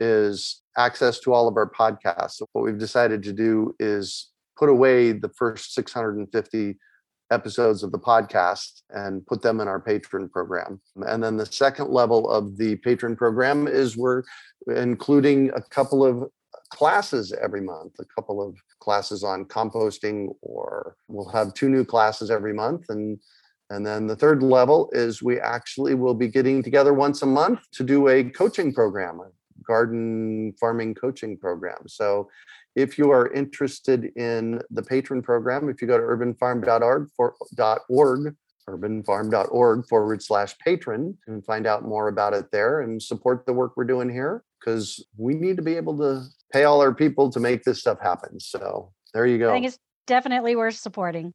is 0.01 0.63
access 0.77 1.21
to 1.21 1.33
all 1.33 1.49
of 1.49 1.57
our 1.57 1.71
podcasts. 1.71 2.33
So 2.33 2.47
what 2.53 2.65
we've 2.65 2.79
decided 2.79 3.23
to 3.25 3.33
do 3.33 3.75
is 3.79 4.31
put 4.59 4.69
away 4.69 5.13
the 5.13 5.29
first 5.31 5.75
650 5.75 6.77
episodes 7.31 7.83
of 7.83 7.91
the 7.91 7.99
podcast 7.99 8.83
and 8.91 9.27
put 9.27 9.43
them 9.43 9.61
in 9.61 9.69
our 9.69 9.81
patron 9.81 10.29
program. 10.29 10.81
And 10.97 11.23
then 11.23 11.37
the 11.37 11.47
second 11.47 11.91
level 11.91 12.31
of 12.31 12.57
the 12.57 12.77
patron 12.77 13.17
program 13.17 13.67
is 13.67 13.97
we're 13.97 14.23
including 14.67 15.51
a 15.55 15.63
couple 15.63 16.05
of 16.05 16.29
classes 16.71 17.33
every 17.43 17.61
month, 17.61 17.93
a 18.01 18.05
couple 18.05 18.47
of 18.47 18.57
classes 18.81 19.25
on 19.25 19.45
composting, 19.47 20.29
or 20.43 20.97
we'll 21.09 21.29
have 21.29 21.55
two 21.55 21.69
new 21.69 21.85
classes 21.85 22.31
every 22.31 22.53
month. 22.53 22.87
And 22.89 23.19
and 23.71 23.85
then 23.85 24.07
the 24.07 24.17
third 24.17 24.43
level 24.43 24.91
is 24.93 25.23
we 25.23 25.41
actually 25.41 25.95
will 25.95 26.15
be 26.15 26.29
getting 26.29 26.63
together 26.63 26.93
once 26.93 27.23
a 27.23 27.27
month 27.27 27.61
to 27.73 27.83
do 27.83 28.09
a 28.09 28.23
coaching 28.25 28.75
program, 28.75 29.21
garden 29.65 30.55
farming 30.61 30.95
coaching 30.95 31.37
program. 31.37 31.87
So 31.87 32.29
if 32.77 32.99
you 32.99 33.11
are 33.11 33.33
interested 33.33 34.07
in 34.17 34.61
the 34.71 34.83
patron 34.83 35.23
program, 35.23 35.69
if 35.69 35.81
you 35.81 35.89
go 35.89 35.97
to 35.97 36.05
urbanfarm.org 36.05 37.11
for 37.17 37.35
.org, 37.89 38.35
urbanfarm.org 38.69 39.87
forward 39.87 40.23
slash 40.23 40.57
patron, 40.59 41.17
and 41.27 41.45
find 41.45 41.67
out 41.67 41.85
more 41.85 42.09
about 42.09 42.35
it 42.35 42.51
there 42.51 42.81
and 42.81 43.03
support 43.03 43.47
the 43.47 43.53
work 43.53 43.77
we're 43.77 43.85
doing 43.85 44.11
here 44.11 44.43
because 44.59 45.05
we 45.17 45.35
need 45.35 45.57
to 45.57 45.63
be 45.63 45.77
able 45.77 45.97
to 45.99 46.23
pay 46.53 46.65
all 46.65 46.81
our 46.81 46.95
people 46.95 47.31
to 47.31 47.41
make 47.41 47.63
this 47.65 47.81
stuff 47.81 48.01
happen. 48.01 48.41
So 48.41 48.93
there 49.13 49.27
you 49.27 49.39
go. 49.39 49.51
I 49.51 49.53
think 49.53 49.67
it's 49.67 49.79
definitely 50.07 50.57
worth 50.57 50.77
supporting. 50.77 51.35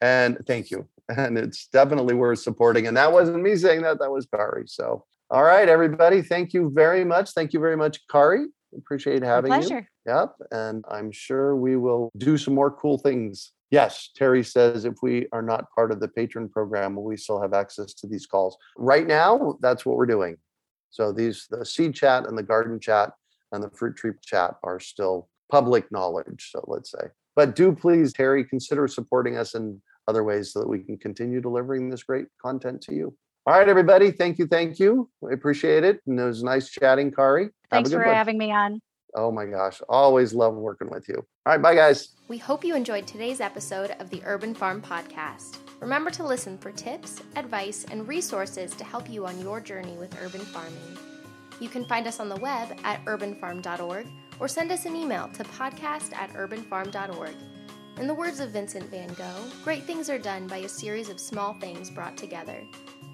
And 0.00 0.38
thank 0.46 0.70
you. 0.70 0.86
And 1.08 1.38
it's 1.38 1.68
definitely 1.68 2.14
worth 2.14 2.40
supporting. 2.40 2.88
And 2.88 2.96
that 2.96 3.12
wasn't 3.12 3.40
me 3.40 3.54
saying 3.54 3.82
that, 3.82 4.00
that 4.00 4.10
was 4.10 4.26
Kari. 4.26 4.64
So, 4.66 5.04
all 5.30 5.42
right, 5.42 5.68
everybody. 5.68 6.22
Thank 6.22 6.52
you 6.52 6.70
very 6.74 7.04
much. 7.04 7.30
Thank 7.30 7.52
you 7.52 7.60
very 7.60 7.76
much, 7.76 8.06
Kari. 8.08 8.46
Appreciate 8.76 9.22
having 9.22 9.52
you. 9.52 9.58
pleasure. 9.58 9.88
you. 10.06 10.12
Yep. 10.12 10.34
And 10.52 10.84
I'm 10.88 11.10
sure 11.10 11.56
we 11.56 11.76
will 11.76 12.10
do 12.18 12.36
some 12.38 12.54
more 12.54 12.70
cool 12.70 12.98
things. 12.98 13.52
Yes, 13.70 14.10
Terry 14.14 14.44
says 14.44 14.84
if 14.84 14.94
we 15.02 15.26
are 15.32 15.42
not 15.42 15.70
part 15.74 15.90
of 15.90 15.98
the 15.98 16.06
patron 16.06 16.48
program, 16.48 16.94
we 16.94 17.16
still 17.16 17.40
have 17.40 17.52
access 17.52 17.92
to 17.94 18.06
these 18.06 18.26
calls. 18.26 18.56
Right 18.76 19.06
now, 19.06 19.58
that's 19.60 19.84
what 19.84 19.96
we're 19.96 20.06
doing. 20.06 20.36
So 20.90 21.12
these 21.12 21.46
the 21.50 21.64
seed 21.64 21.94
chat 21.94 22.26
and 22.26 22.38
the 22.38 22.44
garden 22.44 22.78
chat 22.78 23.12
and 23.52 23.62
the 23.62 23.70
fruit 23.70 23.96
tree 23.96 24.12
chat 24.24 24.54
are 24.62 24.78
still 24.78 25.28
public 25.50 25.90
knowledge. 25.90 26.50
So 26.52 26.64
let's 26.68 26.92
say. 26.92 27.08
But 27.34 27.56
do 27.56 27.74
please, 27.74 28.12
Terry, 28.12 28.44
consider 28.44 28.86
supporting 28.86 29.36
us 29.36 29.54
in 29.54 29.82
other 30.08 30.22
ways 30.22 30.52
so 30.52 30.60
that 30.60 30.68
we 30.68 30.78
can 30.78 30.96
continue 30.96 31.40
delivering 31.40 31.90
this 31.90 32.04
great 32.04 32.26
content 32.40 32.80
to 32.82 32.94
you. 32.94 33.16
All 33.46 33.56
right, 33.56 33.68
everybody. 33.68 34.10
Thank 34.10 34.38
you. 34.38 34.48
Thank 34.48 34.80
you. 34.80 35.08
We 35.20 35.32
appreciate 35.32 35.84
it. 35.84 36.00
And 36.08 36.18
it 36.18 36.24
was 36.24 36.42
nice 36.42 36.68
chatting, 36.68 37.12
Kari. 37.12 37.50
Thanks 37.70 37.92
for 37.92 38.04
one. 38.04 38.12
having 38.12 38.36
me 38.36 38.50
on. 38.50 38.80
Oh 39.14 39.30
my 39.30 39.46
gosh. 39.46 39.80
Always 39.88 40.34
love 40.34 40.54
working 40.54 40.90
with 40.90 41.08
you. 41.08 41.14
All 41.14 41.52
right. 41.52 41.62
Bye, 41.62 41.76
guys. 41.76 42.08
We 42.26 42.38
hope 42.38 42.64
you 42.64 42.74
enjoyed 42.74 43.06
today's 43.06 43.40
episode 43.40 43.92
of 44.00 44.10
the 44.10 44.20
Urban 44.24 44.52
Farm 44.52 44.82
Podcast. 44.82 45.58
Remember 45.78 46.10
to 46.10 46.26
listen 46.26 46.58
for 46.58 46.72
tips, 46.72 47.22
advice, 47.36 47.86
and 47.88 48.08
resources 48.08 48.74
to 48.74 48.82
help 48.82 49.08
you 49.08 49.24
on 49.26 49.40
your 49.40 49.60
journey 49.60 49.96
with 49.96 50.20
urban 50.20 50.40
farming. 50.40 50.98
You 51.60 51.68
can 51.68 51.84
find 51.84 52.08
us 52.08 52.18
on 52.18 52.28
the 52.28 52.36
web 52.36 52.76
at 52.82 53.04
urbanfarm.org 53.04 54.08
or 54.40 54.48
send 54.48 54.72
us 54.72 54.86
an 54.86 54.96
email 54.96 55.28
to 55.34 55.44
podcast 55.44 56.12
at 56.14 56.32
urbanfarm.org. 56.32 57.34
In 57.98 58.08
the 58.08 58.14
words 58.14 58.40
of 58.40 58.50
Vincent 58.50 58.90
van 58.90 59.08
Gogh, 59.14 59.44
great 59.62 59.84
things 59.84 60.10
are 60.10 60.18
done 60.18 60.48
by 60.48 60.58
a 60.58 60.68
series 60.68 61.08
of 61.08 61.20
small 61.20 61.54
things 61.60 61.90
brought 61.90 62.16
together. 62.16 62.60